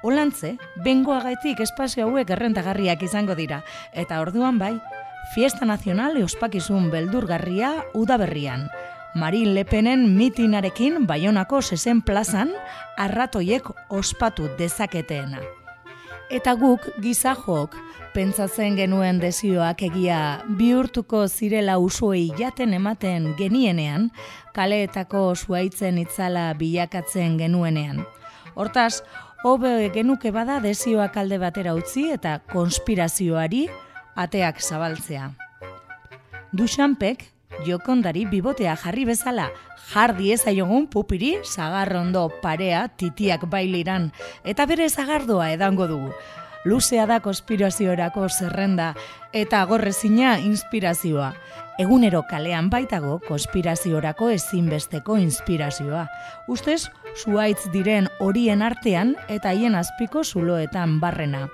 Olantze, 0.04 0.56
bengoagaitik 0.84 1.62
espazio 1.63 2.10
hauek 2.10 2.34
errentagarriak 2.36 3.06
izango 3.06 3.38
dira, 3.39 3.62
eta 3.93 4.19
orduan 4.19 4.58
bai, 4.60 4.73
Fiesta 5.32 5.65
Nazional 5.65 6.17
euspakizun 6.19 6.89
beldurgarria 6.91 7.69
udaberrian. 7.95 8.67
Marin 9.15 9.54
Lepenen 9.54 10.10
mitinarekin 10.17 11.08
Baionako 11.08 11.62
zezen 11.62 12.02
plazan 12.02 12.49
arratoiek 12.97 13.67
ospatu 13.89 14.47
dezaketeena. 14.58 15.41
Eta 16.34 16.56
guk 16.58 16.88
gizajok 17.02 17.76
pentsatzen 18.15 18.73
genuen 18.78 19.19
desioak 19.21 19.84
egia 19.86 20.19
bihurtuko 20.58 21.28
zirela 21.28 21.78
usuei 21.78 22.32
jaten 22.38 22.73
ematen 22.73 23.36
genienean, 23.38 24.10
kaleetako 24.54 25.36
zuaitzen 25.36 25.99
itzala 26.02 26.47
bilakatzen 26.58 27.38
genuenean. 27.38 28.02
Hortaz, 28.56 29.04
hobe 29.43 29.91
genuke 29.93 30.32
bada 30.32 30.58
desioak 30.63 31.17
alde 31.21 31.38
batera 31.38 31.76
utzi 31.78 32.08
eta 32.15 32.39
konspirazioari 32.49 33.67
ateak 34.15 34.62
zabaltzea. 34.62 35.30
Duxanpek, 36.54 37.32
jokondari 37.65 38.25
bibotea 38.25 38.75
jarri 38.75 39.05
bezala, 39.05 39.49
jardi 39.93 40.31
ezaiogun 40.33 40.87
pupiri, 40.87 41.35
zagarrondo 41.43 42.29
parea 42.41 42.87
titiak 42.87 43.45
bailiran, 43.49 44.11
eta 44.43 44.65
bere 44.65 44.89
zagardoa 44.89 45.51
edango 45.53 45.87
dugu. 45.87 46.13
Luzea 46.65 47.05
da 47.05 47.19
konspiraziorako 47.19 48.29
zerrenda, 48.29 48.93
eta 49.35 49.65
gorrezina 49.67 50.37
inspirazioa. 50.39 51.33
Egunero 51.81 52.21
kalean 52.29 52.69
baitago 52.69 53.17
konspiraziorako 53.27 54.29
ezinbesteko 54.31 55.17
inspirazioa. 55.17 56.05
Ustez, 56.47 56.85
zuaitz 57.17 57.67
diren 57.73 58.07
horien 58.21 58.61
artean 58.61 59.15
eta 59.27 59.51
haien 59.51 59.75
azpiko 59.75 60.23
zuloetan 60.23 60.99
barrena. 61.01 61.47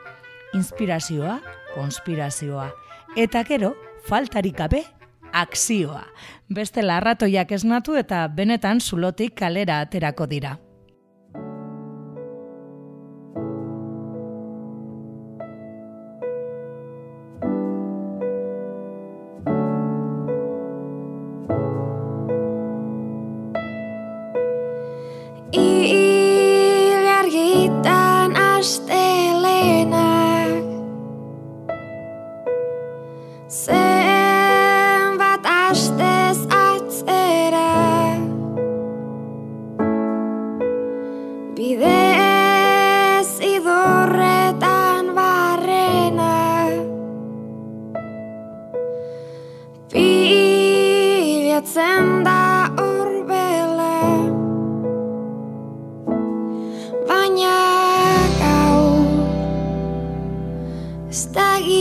Inspirazioa, 0.54 1.40
konspirazioa. 1.74 2.70
Eta 3.18 3.44
gero, 3.48 3.74
faltarik 4.06 4.58
gabe, 4.58 4.84
akzioa. 5.34 6.06
Beste 6.50 6.82
larratoiak 6.82 7.52
esnatu 7.52 7.96
eta 8.00 8.28
benetan 8.28 8.82
zulotik 8.82 9.36
kalera 9.36 9.80
aterako 9.86 10.26
dira. 10.26 10.58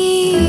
Da 0.09 0.48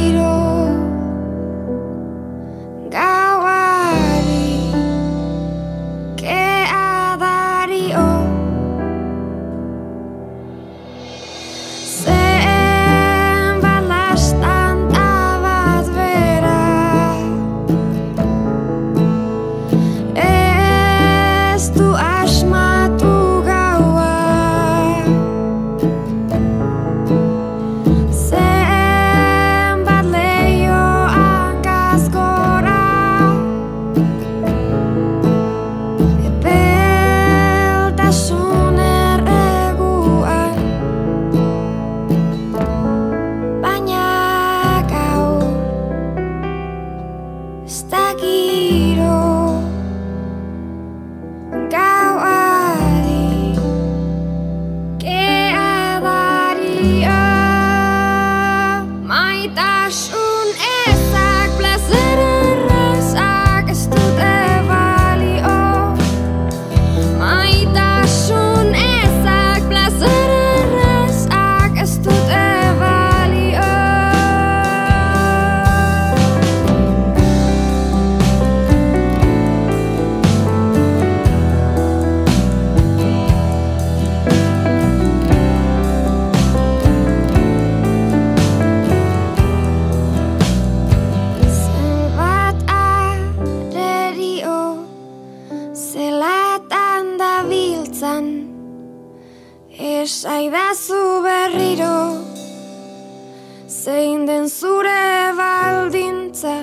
Esaidazu 100.01 101.23
berriro 101.23 102.23
Zein 103.67 104.25
den 104.27 104.47
zure 104.47 105.33
baldintza. 105.37 106.55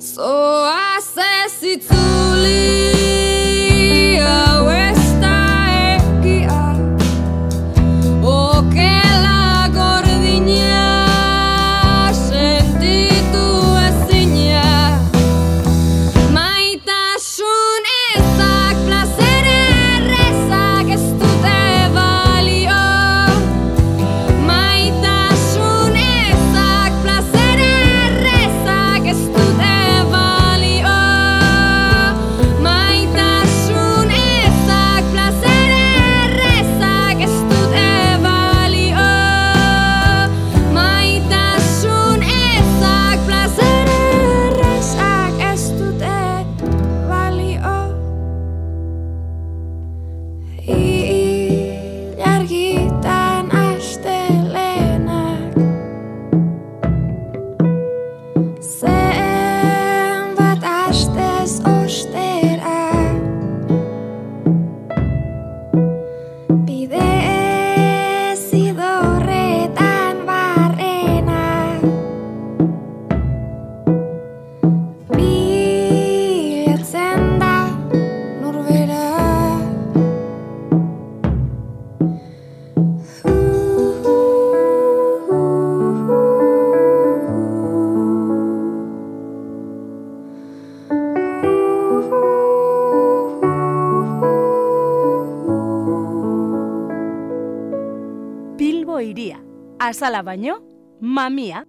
Zoaz 0.00 1.14
ez 1.16 1.62
itzuli 1.74 2.77
Azala 99.88 100.20
baino, 100.20 100.58
mamia. 101.00 101.62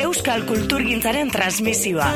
Euskal 0.00 0.46
Kulturgintzaren 0.48 1.28
transmisioa. 1.28 2.08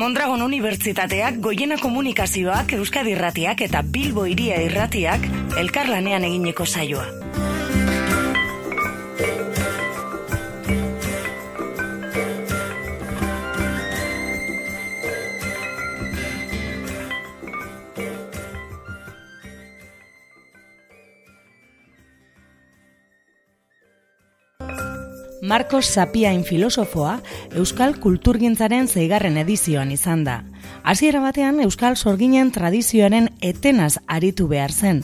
Mondragon 0.00 0.40
Unibertsitateak, 0.40 1.42
Goiena 1.44 1.76
Komunikazioak, 1.76 2.72
Euskadi 2.80 3.12
Irratiak 3.18 3.60
eta 3.68 3.84
Bilbo 3.84 4.24
Iria 4.24 4.62
Irratiak 4.64 5.28
elkarlanean 5.60 6.24
eginiko 6.24 6.64
saioa. 6.64 7.29
Marcos 25.50 25.86
Sapiain 25.86 26.44
filosofoa 26.46 27.16
Euskal 27.58 27.96
Kulturgintzaren 27.98 28.86
zeigarren 28.86 29.34
edizioan 29.40 29.88
izan 29.90 30.20
da. 30.22 30.36
Hasiera 30.86 31.18
batean 31.24 31.58
Euskal 31.64 31.96
Sorginen 31.98 32.52
tradizioaren 32.54 33.26
etenaz 33.42 33.96
aritu 34.06 34.46
behar 34.46 34.70
zen, 34.70 35.00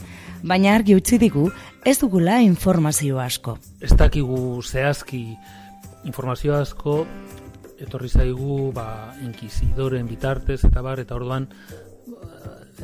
baina 0.46 0.76
argi 0.76 0.94
utzi 0.94 1.18
digu 1.18 1.48
ez 1.82 1.96
dugula 1.98 2.38
informazio 2.46 3.18
asko. 3.18 3.56
Ez 3.82 3.90
dakigu 3.98 4.62
zehazki 4.62 5.24
informazio 6.06 6.54
asko 6.60 7.00
etorri 7.82 8.14
zaigu 8.14 8.70
ba, 8.70 9.16
inkizidoren 9.26 10.06
bitartez 10.06 10.60
eta 10.70 10.78
bar, 10.78 11.02
eta 11.02 11.18
orduan 11.18 11.50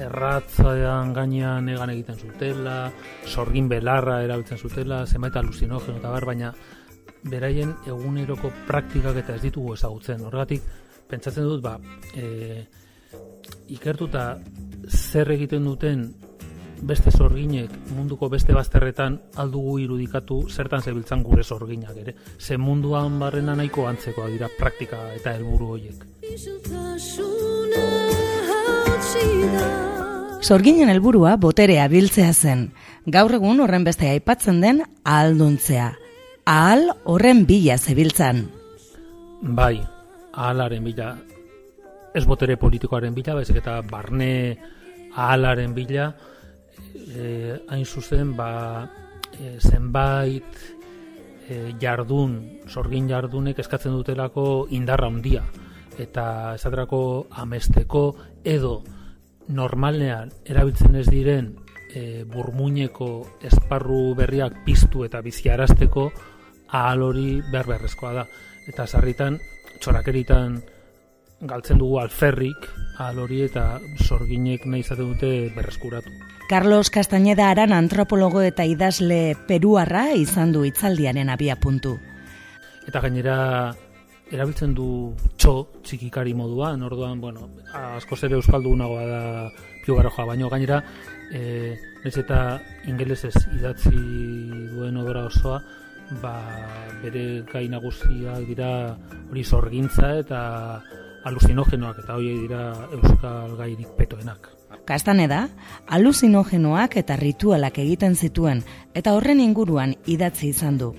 erratzean 0.02 1.14
gainean 1.14 1.70
egan 1.70 1.94
egiten 1.94 2.18
zutela, 2.18 2.76
sorgin 3.22 3.70
belarra 3.70 4.24
erabiltzen 4.26 4.58
zutela, 4.58 5.04
zenbait 5.06 5.36
alusinogeno 5.38 6.02
eta 6.02 6.10
bar, 6.10 6.26
baina 6.26 6.56
beraien 7.24 7.74
eguneroko 7.86 8.50
praktikak 8.66 9.22
eta 9.22 9.36
ez 9.36 9.42
ditugu 9.42 9.74
ezagutzen. 9.74 10.24
Horregatik, 10.26 10.62
pentsatzen 11.08 11.46
dut, 11.46 11.62
ba, 11.62 11.76
e, 12.16 12.66
ikertuta 13.74 14.26
zer 14.88 15.30
egiten 15.36 15.64
duten 15.64 16.06
beste 16.82 17.12
sorginek 17.14 17.70
munduko 17.94 18.28
beste 18.28 18.54
bazterretan 18.56 19.18
aldugu 19.38 19.76
irudikatu 19.84 20.40
zertan 20.50 20.82
zebiltzan 20.82 21.22
gure 21.22 21.44
sorginak 21.44 21.96
ere. 21.96 22.14
Ze 22.38 22.58
munduan 22.58 23.18
barrena 23.20 23.54
nahiko 23.54 23.86
antzekoa 23.86 24.28
dira 24.32 24.50
praktika 24.58 24.98
eta 25.14 25.36
helburu 25.36 25.76
horiek. 25.76 26.04
Sorginen 30.42 30.90
helburua 30.90 31.36
boterea 31.36 31.86
biltzea 31.88 32.32
zen. 32.32 32.72
Gaur 33.06 33.38
egun 33.38 33.60
horren 33.62 33.84
beste 33.86 34.08
aipatzen 34.10 34.60
den 34.60 34.82
ahalduntzea. 35.04 35.92
Ahal 36.44 36.90
horren 37.04 37.46
bila 37.46 37.78
zebiltzan. 37.78 38.48
Bai, 39.42 39.78
ahalaren 40.34 40.82
bila, 40.82 41.14
ez 42.14 42.24
botere 42.26 42.56
politikoaren 42.58 43.14
bila, 43.14 43.36
baizik 43.38 43.60
eta 43.62 43.78
barne 43.86 44.58
ahalaren 45.14 45.74
bila, 45.74 46.08
e, 47.14 47.58
hain 47.68 47.86
zuzen, 47.86 48.34
ba, 48.34 48.82
e, 49.38 49.56
zenbait 49.60 50.58
e, 51.48 51.74
jardun, 51.78 52.34
sorgin 52.66 53.08
jardunek 53.08 53.58
eskatzen 53.62 53.94
dutelako 53.94 54.66
indarra 54.70 55.06
handia 55.06 55.44
eta 56.00 56.54
esaterako 56.56 57.28
amesteko 57.42 58.04
edo 58.42 58.80
normalean 59.52 60.30
erabiltzen 60.48 60.96
ez 60.96 61.06
diren 61.10 61.52
e, 61.92 62.24
burmuineko 62.24 63.08
esparru 63.44 64.14
berriak 64.16 64.62
piztu 64.64 65.04
eta 65.04 65.20
biziarazteko 65.20 66.10
ahal 66.72 67.02
hori 67.02 67.40
behar 67.52 67.68
beharrezkoa 67.68 68.12
da. 68.16 68.26
Eta 68.68 68.86
sarritan, 68.86 69.38
txorakeritan 69.80 70.60
galtzen 71.42 71.78
dugu 71.78 71.98
alferrik 71.98 72.68
ahal 72.98 73.18
hori 73.24 73.42
eta 73.42 73.80
sorginek 74.04 74.66
nahi 74.66 74.84
izaten 74.84 75.12
dute 75.12 75.32
berreskuratu. 75.56 76.10
Carlos 76.48 76.90
Castañeda 76.90 77.50
aran 77.50 77.72
antropologo 77.72 78.42
eta 78.42 78.64
idazle 78.68 79.34
peruarra 79.48 80.12
izan 80.14 80.52
du 80.52 80.64
itzaldiaren 80.68 81.30
abia 81.32 81.56
puntu. 81.56 81.96
Eta 82.86 83.00
gainera 83.00 83.36
erabiltzen 84.32 84.72
du 84.74 84.86
txo 85.36 85.54
txikikari 85.84 86.32
moduan, 86.34 86.82
orduan, 86.82 87.20
bueno, 87.20 87.50
asko 87.72 88.16
ere 88.22 88.38
euskaldunagoa 88.38 89.04
da 89.06 89.22
Pio 89.84 89.96
Baroja, 89.98 90.24
baino 90.24 90.48
gainera, 90.48 90.78
e, 91.34 91.74
nez 92.04 92.14
eta 92.22 92.38
ingelesez 92.88 93.34
idatzi 93.58 93.92
duen 94.72 94.96
obra 95.02 95.26
osoa, 95.28 95.60
ba, 96.20 96.34
bere 97.02 97.44
gai 97.48 97.68
nagusiak 97.68 98.44
dira 98.48 98.72
hori 99.30 99.44
sorgintza 99.44 100.16
eta 100.20 100.40
alusinogenoak 101.24 102.02
eta 102.02 102.16
hori 102.18 102.34
dira 102.42 102.64
euskal 102.98 103.56
gairik 103.56 103.94
petoenak. 103.98 104.50
Kastaneda, 104.84 105.46
alusinogenoak 105.86 106.96
eta 106.98 107.16
ritualak 107.16 107.78
egiten 107.78 108.16
zituen 108.16 108.62
eta 108.94 109.14
horren 109.14 109.40
inguruan 109.40 109.94
idatzi 110.10 110.50
izan 110.50 110.78
du. 110.80 110.90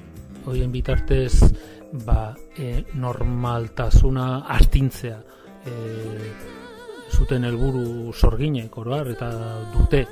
Horien 0.45 0.71
bitartez, 0.71 1.51
ba, 2.05 2.33
e, 2.57 2.83
normaltasuna 2.95 4.45
astintzea 4.55 5.19
e, 5.65 5.73
zuten 7.13 7.45
helburu 7.45 8.13
sorginek 8.13 8.77
oroar 8.77 9.11
eta 9.13 9.29
dute 9.75 10.05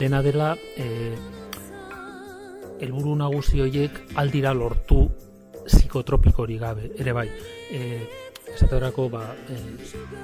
dena 0.00 0.22
dela 0.22 0.54
e, 0.76 1.14
helburu 2.82 3.14
nagusi 3.16 3.62
horiek 3.62 3.98
aldira 4.20 4.52
lortu 4.54 5.06
psikotropikori 5.64 6.58
gabe? 6.58 6.90
Ere 6.98 7.14
bai 7.14 7.28
e, 7.70 7.82
esaterako 8.54 9.08
ba, 9.12 9.26
e, 9.48 9.58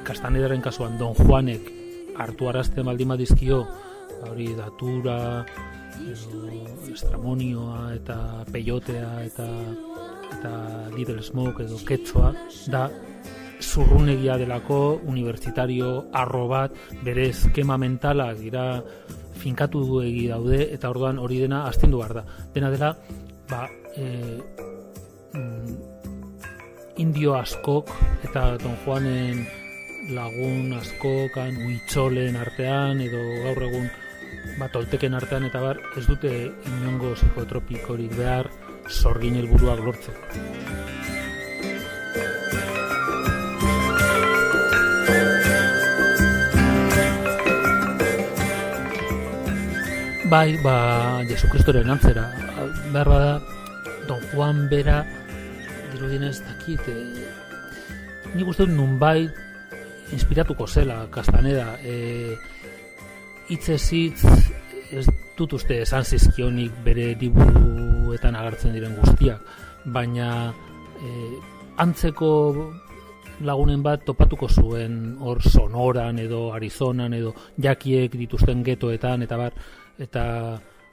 kastanedaren 0.05 0.63
kasuan 0.65 0.99
Don 0.99 1.15
Juanek 1.15 1.71
hartu 2.19 2.49
arazten 2.51 2.87
baldin 2.89 3.15
badizkio 3.15 3.63
ba, 3.63 4.33
hori 4.33 4.51
datura 4.59 5.19
edo 5.99 6.43
estramonioa 6.93 7.95
eta 7.95 8.19
peyotea 8.53 9.13
eta 9.27 9.47
eta 10.39 10.53
Little 10.95 11.23
Smoke 11.23 11.65
edo 11.65 11.79
Ketsoa 11.87 12.33
da 12.71 12.89
zurrunegia 13.61 14.37
delako 14.39 15.01
unibertsitario 15.11 16.09
arro 16.15 16.47
bat 16.51 16.75
bere 17.03 17.29
eskema 17.33 17.79
mentalak 17.79 18.39
dira 18.39 18.67
finkatu 19.39 20.03
egi 20.03 20.27
daude 20.29 20.61
eta 20.75 20.91
orduan 20.91 21.19
hori 21.23 21.41
dena 21.45 21.65
astindu 21.69 22.03
behar 22.03 22.21
da. 22.21 22.25
Dena 22.55 22.71
dela, 22.75 22.93
ba, 23.49 23.67
e, 23.97 24.07
indio 26.99 27.37
askok 27.39 27.91
eta 28.27 28.57
Don 28.59 28.77
Juanen 28.85 29.47
lagun 30.15 30.73
askokan 30.79 31.59
uitzolen 31.69 32.39
artean 32.41 33.03
edo 33.05 33.21
gaur 33.45 33.63
egun 33.69 33.89
ba, 34.59 34.69
tolteken 34.73 35.15
artean 35.15 35.47
eta 35.49 35.63
bar 35.63 35.83
ez 36.01 36.07
dute 36.09 36.33
inongo 36.73 37.15
psikotropikorik 37.15 38.17
behar 38.19 38.51
sorgin 38.89 39.39
helburuak 39.39 39.85
lortzeko. 39.85 40.98
Bai, 50.29 50.59
ba, 50.61 51.25
Jesu 51.25 51.49
Kristoren 51.49 51.89
antzera. 51.89 52.29
Behar 52.93 53.09
bada, 53.09 53.41
Don 54.07 54.21
Juan 54.29 54.69
bera, 54.69 55.01
dirudinez 55.95 56.43
dakit, 56.45 56.85
e, 56.85 56.97
nik 58.35 58.45
uste 58.45 58.67
dut 58.67 58.75
nunbait 58.77 59.33
inspiratuko 60.13 60.67
zela, 60.69 61.07
Kastaneda. 61.09 61.79
E, 61.81 62.37
itzez 63.57 63.81
hitz, 63.97 64.21
ez 64.93 65.07
dut 65.39 65.57
uste 65.57 65.81
esan 65.87 66.05
zizkionik 66.05 66.77
bere 66.85 67.15
diburuetan 67.17 68.37
agertzen 68.37 68.77
diren 68.77 69.01
guztiak, 69.01 69.41
baina 69.97 70.53
e, 71.01 71.09
antzeko 71.81 72.35
lagunen 73.49 73.83
bat 73.83 74.05
topatuko 74.05 74.49
zuen 74.49 75.17
hor 75.25 75.41
sonoran 75.41 76.19
edo 76.19 76.49
Arizonan 76.53 77.13
edo 77.15 77.35
jakiek 77.57 78.13
dituzten 78.19 78.65
getoetan 78.67 79.23
eta 79.23 79.39
bar 79.39 79.55
eta 79.99 80.25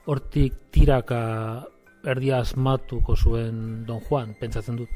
hortik 0.05 0.53
tiraka 0.73 1.21
erdia 2.05 2.39
asmatuko 2.39 3.15
zuen 3.15 3.85
Don 3.85 4.01
Juan, 4.01 4.35
pentsatzen 4.39 4.77
dut. 4.77 4.89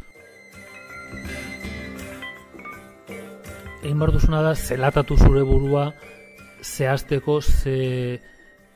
Egin 3.80 4.00
behar 4.00 4.14
duzuna 4.14 4.42
da, 4.46 4.54
zelatatu 4.56 5.18
zure 5.18 5.42
burua, 5.48 5.88
zehazteko 6.62 7.40
ze 7.42 8.20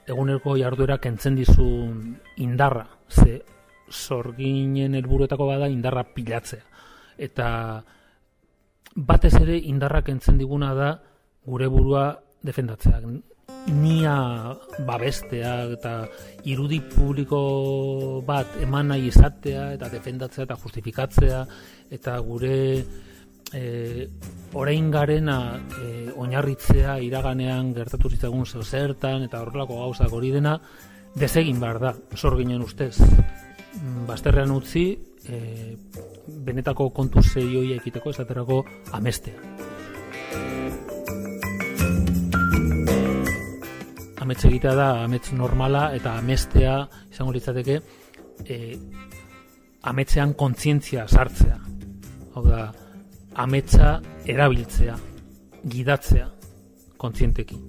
egunerko 0.07 0.55
jarduera 0.57 0.97
kentzen 1.03 1.35
dizun 1.35 2.15
indarra, 2.37 2.87
ze 3.09 3.41
sorginen 3.89 4.95
helburuetako 4.95 5.47
bada 5.47 5.69
indarra 5.69 6.05
pilatzea. 6.15 6.63
Eta 7.17 7.83
batez 8.95 9.35
ere 9.41 9.57
indarra 9.57 10.01
kentzen 10.01 10.37
diguna 10.37 10.73
da 10.73 10.89
gure 11.45 11.67
burua 11.67 12.07
defendatzeak 12.41 13.05
nia 13.67 14.15
babestea 14.87 15.53
eta 15.77 15.93
irudi 16.49 16.81
publiko 16.93 18.21
bat 18.27 18.59
eman 18.63 18.91
nahi 18.91 19.07
izatea 19.07 19.71
eta 19.77 19.89
defendatzea 19.91 20.45
eta 20.47 20.57
justifikatzea 20.59 21.41
eta 21.97 22.17
gure 22.19 22.57
e, 23.53 24.07
orain 24.53 24.89
garena 24.91 25.37
e, 25.79 26.09
oinarritzea 26.15 26.97
iraganean 27.05 27.73
gertatu 27.75 28.09
zitzagun 28.09 28.45
zeo 28.45 28.63
zertan 28.63 29.23
eta 29.29 29.41
horrelako 29.41 29.79
gauzak 29.85 30.11
hori 30.11 30.31
dena 30.31 30.57
desegin 31.15 31.59
behar 31.61 31.79
da, 31.79 31.93
sorginen 32.15 32.63
ustez. 32.65 32.97
Mm, 32.99 34.07
Bazterrean 34.09 34.51
utzi, 34.51 34.87
e, 35.29 35.77
benetako 36.45 36.89
kontu 36.89 37.21
zeioi 37.21 37.73
ekiteko 37.77 38.13
esaterako 38.15 38.63
amestea. 38.91 39.72
Amets 44.23 44.45
egitea 44.47 44.71
da, 44.77 44.87
amets 45.03 45.33
normala 45.35 45.89
eta 45.91 46.13
amestea 46.15 46.77
izango 47.11 47.33
litzateke 47.35 47.73
e, 48.47 48.57
ametzean 49.91 50.31
kontzientzia 50.39 51.03
sartzea. 51.09 51.57
Hau 52.33 52.43
da, 52.45 52.69
ametsa 53.43 53.97
erabiltzea, 54.31 54.95
gidatzea, 55.73 56.29
kontzienteki. 57.03 57.59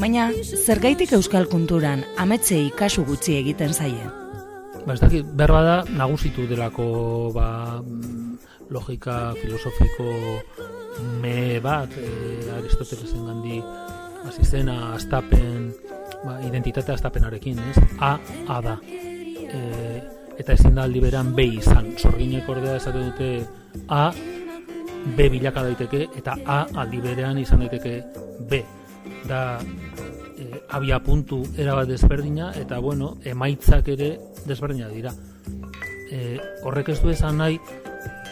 Baina, 0.00 0.30
zergaitik 0.64 1.12
euskal 1.12 1.44
kulturan 1.52 2.06
ametsei 2.16 2.70
kasu 2.72 3.04
gutxi 3.04 3.36
egiten 3.36 3.76
zaie? 3.76 4.08
Ba, 4.86 4.94
ez 4.94 5.02
dakit, 5.02 5.28
behar 5.36 5.52
bada 5.52 5.74
nagusitu 5.92 6.48
delako 6.48 6.88
ba, 7.36 7.48
logika 8.70 9.34
filosofiko 9.34 10.10
me 11.20 11.60
bat, 11.60 11.90
e, 11.98 12.50
Aristotelesen 12.56 13.26
gandi 13.26 13.60
hasi 14.26 14.44
zena 14.44 14.94
astapen, 14.94 15.70
ba, 16.24 16.38
identitatea 16.46 16.94
astapenarekin, 16.94 17.58
ez? 17.70 17.78
A, 17.98 18.16
A 18.48 18.60
da. 18.62 18.76
E, 18.86 19.60
eta 20.40 20.54
ezin 20.56 20.76
da 20.78 20.84
aldi 20.86 21.00
beran 21.02 21.34
B 21.36 21.46
izan. 21.60 21.92
Sorginek 21.98 22.48
ordea 22.48 22.76
esate 22.80 23.02
dute 23.10 23.30
A, 23.88 24.10
B 25.16 25.30
bilaka 25.32 25.64
daiteke, 25.64 26.06
eta 26.20 26.36
A 26.44 26.62
aldi 26.82 27.00
berean 27.04 27.38
izan 27.40 27.64
daiteke 27.64 27.96
B. 28.50 28.62
Da, 29.28 29.58
e, 30.36 30.62
abia 30.76 31.00
puntu 31.04 31.42
erabat 31.56 31.88
desberdina, 31.88 32.52
eta 32.56 32.78
bueno, 32.78 33.16
emaitzak 33.24 33.88
ere 33.96 34.14
desberdina 34.46 34.88
dira. 34.88 35.12
E, 36.10 36.38
horrek 36.66 36.90
ez 36.90 37.00
du 37.02 37.12
esan 37.12 37.38
nahi, 37.38 37.58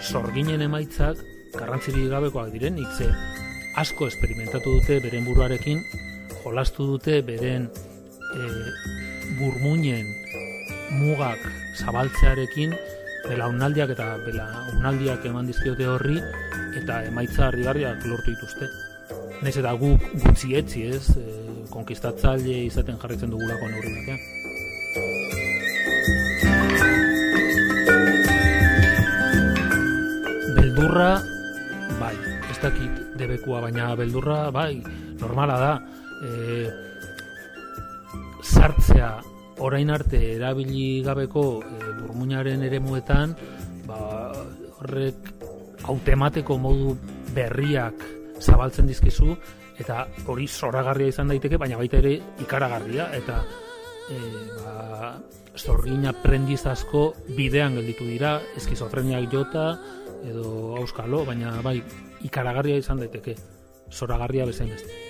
sorginen 0.03 0.63
emaitzak 0.63 1.21
garrantzirik 1.57 2.11
gabekoak 2.11 2.53
diren, 2.53 2.79
ze 2.97 3.09
asko 3.77 4.09
esperimentatu 4.09 4.79
dute 4.79 5.01
beren 5.01 5.25
buruarekin, 5.25 5.83
jolastu 6.43 6.87
dute 6.93 7.21
beren 7.23 7.69
e, 8.35 8.49
burmuinen 9.39 10.07
mugak 10.99 11.45
zabaltzearekin 11.77 12.75
belaunaldiak 13.29 13.93
eta 13.95 14.09
belaunaldiak 14.25 15.27
eman 15.31 15.51
dizkiote 15.51 15.87
horri 15.87 16.19
eta 16.81 17.03
emaitza 17.11 17.49
harrigarriak 17.49 18.07
lortu 18.07 18.35
dituzte. 18.35 18.71
Naiz 19.43 19.57
eta 19.61 19.75
guk 19.79 20.03
gutxi 20.25 20.55
etzi 20.59 20.89
ez, 20.89 21.05
e, 21.17 21.27
konkistatzaile 21.71 22.65
izaten 22.67 22.99
jarraitzen 22.99 23.31
dugulako 23.35 23.71
neurri 23.71 23.95
batean. 24.01 24.38
Beldurra, 30.89 31.21
bai, 32.01 32.15
ez 32.49 32.55
dakit 32.63 33.01
debekua, 33.21 33.59
baina 33.61 33.91
beldurra, 33.93 34.47
bai, 34.49 34.81
normala 35.21 35.59
da. 35.61 35.73
E, 36.25 36.31
sartzea 38.41 39.11
orain 39.69 39.93
arte 39.93 40.17
erabili 40.39 41.03
gabeko 41.05 41.43
e, 41.61 41.93
burmuinaren 41.99 42.65
eremuetan, 42.71 43.37
ba, 43.85 44.33
horrek 44.79 45.29
automateko 45.93 46.57
modu 46.57 46.97
berriak 47.37 48.09
zabaltzen 48.41 48.89
dizkizu 48.89 49.37
eta 49.85 50.07
hori 50.25 50.49
zoragarria 50.49 51.13
izan 51.13 51.29
daiteke, 51.35 51.61
baina 51.61 51.77
baita 51.77 52.01
ere 52.01 52.17
ikaragarria 52.41 53.11
eta 53.21 53.43
e, 54.09 54.25
ba, 54.65 55.13
zorgin 55.53 56.09
aprendiz 56.09 56.63
asko 56.65 57.11
bidean 57.37 57.77
gelditu 57.77 58.09
dira, 58.09 58.39
eskizofreniak 58.57 59.29
jota 59.37 59.75
edo 60.25 60.77
auskalo, 60.77 61.25
baina 61.29 61.61
bai 61.63 61.79
ikaragarria 62.27 62.79
izan 62.83 63.03
daiteke, 63.05 63.37
zoragarria 63.91 64.47
bezain 64.47 64.75
beste. 64.75 65.05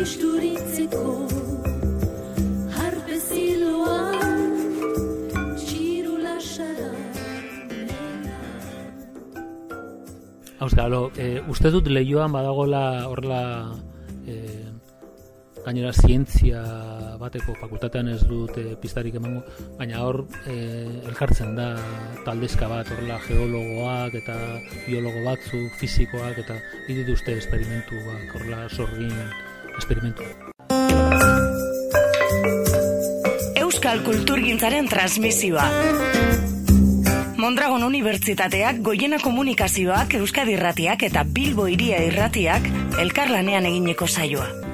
Isturitzeko 0.00 1.30
Auskalo, 10.60 11.10
e, 11.16 11.40
uste 11.48 11.70
dut 11.72 11.86
lehioan 11.88 12.34
badagola 12.34 13.08
horrela 13.08 13.44
e, 14.28 14.34
gainera 15.64 15.92
zientzia 15.92 16.60
bateko 17.20 17.54
fakultatean 17.60 18.08
ez 18.14 18.20
dut 18.28 18.56
e, 18.58 18.74
pistarik 18.80 19.16
emango, 19.20 19.42
baina 19.78 20.02
hor 20.04 20.22
e, 20.48 20.56
elkartzen 21.10 21.54
da 21.58 21.68
taldezka 22.24 22.68
bat 22.70 22.88
horrela 22.94 23.18
geologoak 23.26 24.16
eta 24.22 24.36
biologo 24.86 25.24
batzuk, 25.26 25.74
fizikoak 25.80 26.40
eta 26.44 26.56
egin 26.86 27.02
dituzte 27.02 27.36
esperimentuak 27.42 28.36
horrela 28.36 28.68
sorgin 28.70 29.12
esperimentu. 29.76 30.24
Euskal 33.60 34.02
Kulturgintzaren 34.04 34.88
transmisioa. 34.88 35.68
Mondragon 37.40 37.82
Unibertsitateak, 37.86 38.82
Goiena 38.84 39.16
Komunikazioak, 39.22 40.18
Euskadi 40.20 40.58
Irratiak 40.58 41.06
eta 41.08 41.24
Bilbo 41.24 41.64
Iria 41.72 42.02
Irratiak 42.04 42.68
elkarlanean 43.00 43.68
egineko 43.70 44.06
saioa. 44.06 44.69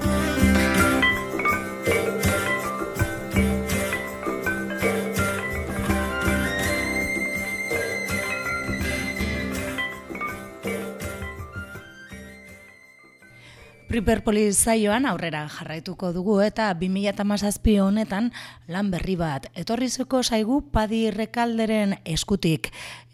Priperpolis 13.97 14.59
zaioan 14.69 15.07
aurrera 15.09 15.47
jarraituko 15.49 16.11
dugu 16.13 16.35
eta 16.45 16.67
2017 16.77 17.79
honetan 17.81 18.27
lan 18.69 18.91
berri 18.93 19.15
bat. 19.17 19.47
Etorrizeko 19.57 20.21
zaigu 20.21 20.59
Padi 20.69 21.07
Rekalderen 21.15 21.95
eskutik. 22.05 22.69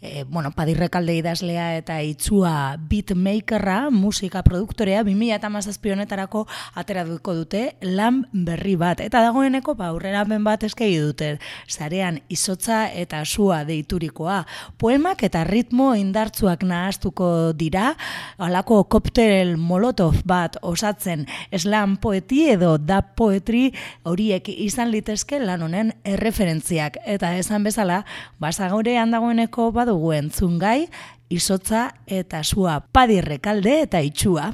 E, 0.05 0.25
bueno, 0.25 0.51
Padi 0.51 0.73
Rekalde 0.75 1.13
idazlea 1.15 1.77
eta 1.77 2.01
itzua 2.03 2.75
beatmakerra, 2.91 3.87
musika 3.89 4.41
produktorea 4.43 4.99
2017 5.07 5.93
honetarako 5.93 6.41
atera 6.75 7.05
duko 7.07 7.31
dute 7.37 7.77
lan 7.79 8.25
berri 8.33 8.73
bat. 8.75 8.99
Eta 8.99 9.21
dagoeneko 9.23 9.77
ba, 9.79 9.93
aurrera 9.93 10.25
ben 10.27 10.43
bat 10.43 10.65
eskegi 10.67 10.97
dute. 10.99 11.29
Zarean 11.71 12.19
izotza 12.27 12.81
eta 12.91 13.21
sua 13.23 13.61
deiturikoa. 13.63 14.41
Poemak 14.75 15.23
eta 15.23 15.45
ritmo 15.47 15.93
indartzuak 15.95 16.67
nahaztuko 16.67 17.53
dira, 17.55 17.93
alako 18.35 18.81
koptel 18.91 19.55
molotov 19.55 20.19
bat 20.27 20.59
osatzen 20.59 21.23
slam 21.55 21.95
poeti 21.95 22.49
edo 22.57 22.73
da 22.75 22.99
poetri 22.99 23.69
horiek 24.03 24.51
izan 24.51 24.91
litezke 24.91 25.39
lan 25.39 25.63
honen 25.63 25.95
erreferentziak. 26.03 26.99
Eta 27.07 27.37
esan 27.39 27.63
bezala, 27.63 28.03
basagorean 28.43 29.15
dagoeneko 29.15 29.71
badugu 29.71 29.92
entzun 30.13 30.57
gai, 30.59 30.87
izotza 31.29 31.87
eta 32.07 32.43
sua 32.43 32.79
padirrekalde 32.79 33.79
eta 33.85 34.01
itxua. 34.05 34.51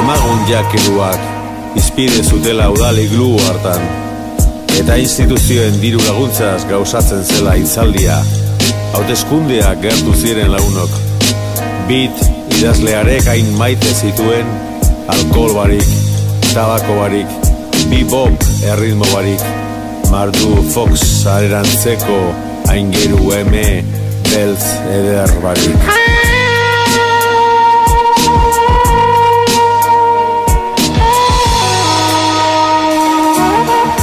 Emagun 0.00 0.42
jakeruak 0.50 1.76
izpide 1.76 2.22
zutela 2.24 2.68
udali 2.70 3.08
glu 3.12 3.34
hartan 3.48 3.82
eta 4.76 4.96
instituzioen 5.00 5.80
diru 5.80 6.02
laguntzaz 6.04 6.66
gauzatzen 6.68 7.24
zela 7.24 7.56
itzaldia 7.56 8.20
hauteskundeak 8.96 9.80
gertu 9.82 10.14
ziren 10.14 10.52
lagunok. 10.52 10.92
Bit 11.88 12.22
idazlearek 12.58 13.28
hain 13.30 13.52
maite 13.60 13.92
zituen 13.92 14.48
alkohol 15.12 15.54
barik, 15.56 16.05
tabako 16.56 16.94
barik 16.96 17.28
Bebop 17.90 18.32
erritmo 18.64 19.04
barik. 19.12 19.42
Mardu 20.10 20.62
Fox 20.72 21.26
arerantzeko 21.28 22.16
Aingeru 22.72 23.28
eme 23.36 23.84
Belz 24.30 24.64
eder 24.94 25.34
barik. 25.44 25.84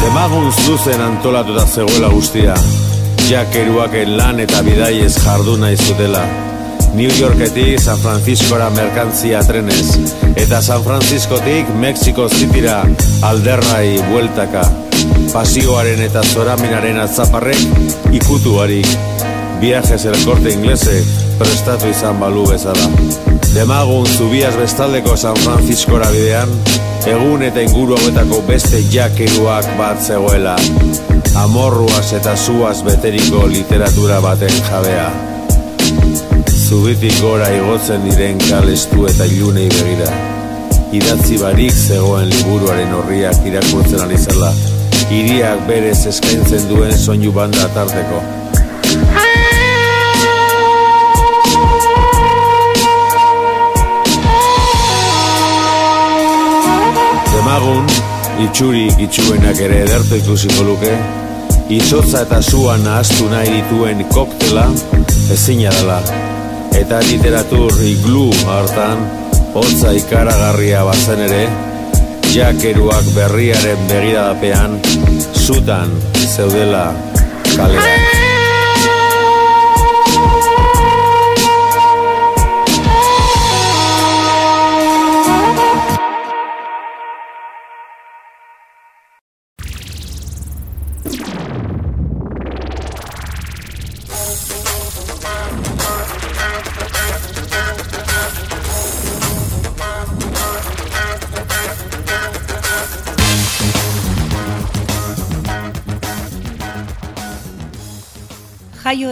Demagun 0.03 0.49
zuzen 0.61 1.01
antolatuta 1.09 1.65
zegoela 1.65 2.13
guztia. 2.13 2.55
Jakeruak 3.31 3.97
lan 4.13 4.45
eta 4.45 4.61
bidaiez 4.61 5.13
jardu 5.25 5.57
nahi 5.57 5.77
zutela. 5.77 6.27
New 6.93 7.09
Yorketik 7.09 7.79
San 7.79 7.97
Franciscora 7.97 8.69
merkantzia 8.69 9.41
trenez. 9.41 9.97
Eta 10.35 10.61
San 10.61 10.83
Franciscotik 10.83 11.67
Mexico 11.81 12.29
Cityra 12.29 12.83
alderrai 13.21 13.97
bueltaka. 14.11 14.61
Pasioaren 15.33 16.03
eta 16.05 16.21
zoraminaren 16.23 16.99
atzaparrek 17.01 18.13
ikutuarik 18.13 18.87
Viajes 19.59 20.05
el 20.05 20.17
corte 20.25 20.53
inglese 20.53 21.01
prestatu 21.39 21.89
izan 21.89 22.19
balu 22.19 22.45
bezala. 22.51 22.85
Demagun 23.55 24.05
zubiaz 24.05 24.53
bestaldeko 24.59 25.17
San 25.17 25.35
Franciscora 25.41 26.11
bidean 26.13 26.53
Egun 27.09 27.43
eta 27.43 27.65
inguru 27.65 27.97
hauetako 27.97 28.43
beste 28.47 28.85
jakeruak 28.93 29.65
bat 29.81 30.01
zegoela. 30.01 30.55
Amorruaz 31.41 32.13
eta 32.13 32.37
zuaz 32.37 32.81
beteriko 32.85 33.47
literatura 33.49 34.21
baten 34.21 34.61
jabea 34.69 35.32
Zubitik 36.63 37.17
gora 37.19 37.49
igotzen 37.51 38.05
diren 38.07 38.37
kalestu 38.39 39.03
eta 39.09 39.25
ilunei 39.27 39.65
begira. 39.73 40.07
Idatzi 40.95 41.35
barik 41.41 41.73
zegoen 41.75 42.29
liburuaren 42.31 42.93
horriak 42.95 43.43
irakurtzen 43.49 43.99
ari 44.05 44.15
zela. 44.15 44.51
Iriak 45.11 45.65
berez 45.67 46.05
eskaintzen 46.07 46.63
duen 46.69 46.95
soinu 46.95 47.33
banda 47.35 47.67
tarteko. 47.75 48.21
Demagun, 57.33 57.95
itxurik 58.47 59.03
itxuenak 59.09 59.59
ere 59.67 59.83
ederto 59.83 60.21
ikusiko 60.23 60.69
luke. 60.71 60.95
Izotza 61.81 62.23
eta 62.23 62.39
zua 62.41 62.77
nahaztu 62.85 63.27
nahi 63.33 63.57
dituen 63.57 64.05
koktela 64.15 64.69
ezina 65.33 65.75
dela 65.81 65.99
Eta 66.83 66.97
literatur 66.99 67.77
iglu 67.87 68.25
hartan 68.43 69.05
hotza 69.55 69.93
ikaragarria 69.95 70.81
bazen 70.83 71.21
ere 71.29 71.45
Jakeruak 72.33 73.07
berriaren 73.15 73.85
begiradapean 73.87 74.75
zutan 75.45 75.95
zeudela 76.35 76.89
kalean 77.55 78.12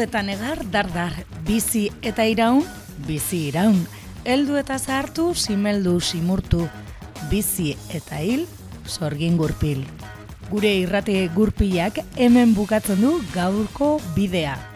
eta 0.01 0.21
negar, 0.25 0.63
dardar, 0.71 1.13
bizi 1.47 1.89
eta 2.01 2.25
iraun, 2.25 2.63
bizi 3.07 3.47
iraun. 3.51 3.77
Heldu 4.25 4.57
eta 4.59 4.77
zahartu, 4.79 5.31
simeldu, 5.35 5.99
simurtu, 6.01 6.67
bizi 7.29 7.75
eta 7.93 8.21
hil, 8.21 8.47
sorgin 8.85 9.37
gurpil. 9.37 9.85
Gure 10.49 10.73
irrate 10.81 11.15
gurpilak 11.35 12.01
hemen 12.17 12.55
bukatzen 12.57 13.01
du 13.01 13.15
gaurko 13.33 13.99
bidea. 14.17 14.70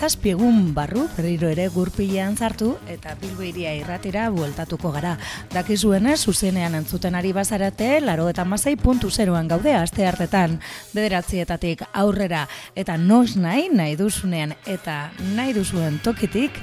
Zazpi 0.00 0.30
egun 0.32 0.70
barru 0.72 1.02
berriro 1.12 1.50
ere 1.52 1.66
gurpilean 1.68 2.32
zartu 2.32 2.70
eta 2.88 3.12
Bilbo 3.20 3.44
iria 3.44 3.74
irratira 3.76 4.30
bueltatuko 4.32 4.94
gara. 4.94 5.10
Dakizuenez, 5.52 6.16
zuzenean 6.24 6.78
entzuten 6.78 7.18
ari 7.18 7.34
bazarate, 7.36 7.90
laro 8.00 8.30
eta 8.32 8.46
masai 8.48 8.78
puntu 8.80 9.10
zeroan 9.10 9.50
gaude 9.50 9.74
aste 9.76 10.06
hartetan. 10.08 10.56
Bederatzietatik 10.96 11.84
aurrera 11.92 12.46
eta 12.74 12.96
nos 12.96 13.36
nahi, 13.36 13.68
nahi 13.68 13.98
duzunean 14.00 14.54
eta 14.64 15.10
nahi 15.36 15.52
duzuen 15.52 16.00
tokitik, 16.00 16.56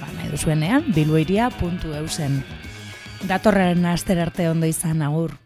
ba, 0.00 0.10
nahi 0.16 0.32
duzuenean, 0.34 0.90
bilboiria.eusen. 0.90 2.42
Datorren 3.30 3.86
aster 3.86 4.18
arte 4.18 4.50
ondo 4.50 4.66
izan 4.66 5.06
agur. 5.06 5.39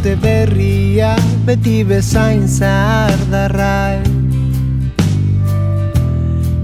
Urte 0.00 0.16
berria 0.16 1.14
beti 1.44 1.84
bezain 1.84 2.46
zahardarrai 2.48 4.00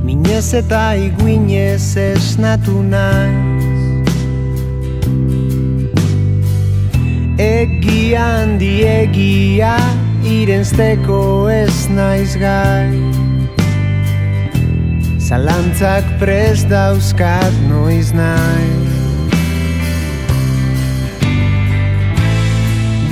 Minez 0.05 0.55
eta 0.55 0.95
iguinez 0.97 1.97
esnatu 2.01 2.81
naiz. 2.81 4.09
Egian 7.37 8.57
diegia 8.57 9.77
irensteko 10.25 11.51
ez 11.51 11.91
naiz 11.91 12.39
gai. 12.41 12.97
Zalantzak 15.21 16.09
prest 16.23 16.71
dauzkat 16.73 17.65
noiz 17.69 18.15
naiz 18.17 18.86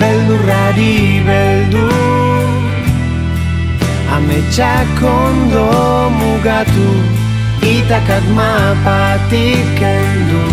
beldurrari 0.00 1.22
beldu 1.26 1.88
Ametsak 4.16 5.02
ondo 5.02 5.68
mugatu 6.18 6.90
Itakak 7.64 8.24
mapatik 8.36 9.64
kendu. 9.80 10.44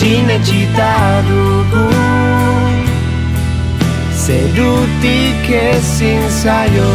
Sinetxita 0.00 1.20
dugu 1.28 1.88
Zerutik 4.16 5.44
ezin 5.50 6.24
zaio 6.42 6.92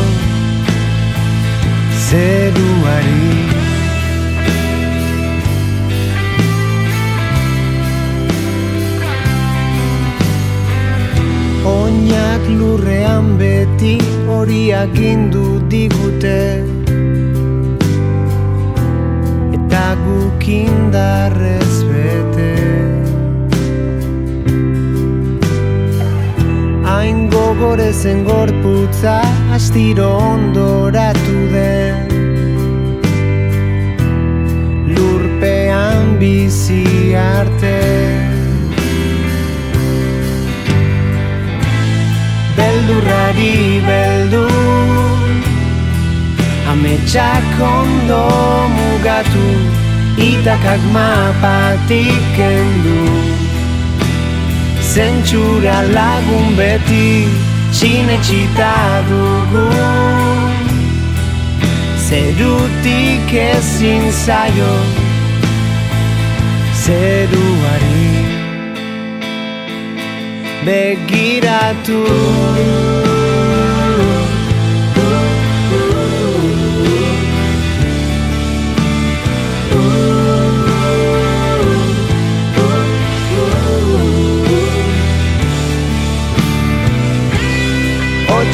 Zeruari 2.08 3.55
Oinak 11.66 12.44
lurrean 12.60 13.30
beti 13.40 13.96
horiak 14.30 14.92
gindu 14.94 15.46
digute. 15.72 16.42
Eta 19.58 19.86
guk 20.04 20.46
indarrez 20.58 21.74
bete. 21.90 22.52
Hain 26.86 27.26
gogorezen 27.34 28.24
gorputza 28.30 29.18
astiro 29.58 30.12
ondoratu 30.30 31.38
den. 31.56 32.16
Lurpean 34.94 36.18
bizi 36.22 37.16
arte 37.26 37.95
beldurrari 43.36 43.82
beldu. 43.88 44.48
Ametsak 46.72 47.62
ondo 47.62 48.28
mugatu 48.76 49.48
Itakak 50.18 50.80
mapatik 50.94 52.24
kendu. 52.36 53.04
Zentsura 54.82 55.84
lagun 55.94 56.56
beti 56.56 57.28
Sinetxita 57.72 59.04
dugu. 59.10 59.68
Zerutik 62.08 63.34
ezin 63.34 64.12
zaio 64.12 64.76
Zeruari. 66.86 68.14
Begiratu 70.66 72.02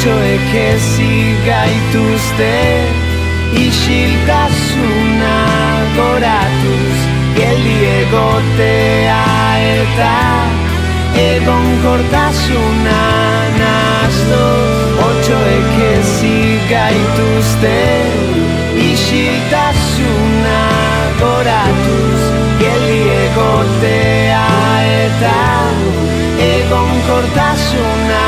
Otxoek 0.02 0.54
ezi 0.58 1.16
gaituzte 1.46 2.54
Isiltasuna 3.54 5.36
goratuz 5.94 7.02
Geldi 7.36 7.76
egotea 7.90 9.20
eta 9.76 10.16
Egon 11.22 11.68
kortasuna 11.84 13.04
nazto 13.60 14.42
Otxoek 15.06 15.78
ezi 15.92 16.42
gaituzte 16.72 17.78
Isiltasuna 18.88 20.64
goratuz 21.22 22.22
Geldi 22.64 23.02
egotea 23.20 24.46
eta 24.98 25.38
Egon 26.50 26.92
kortasuna 27.12 28.26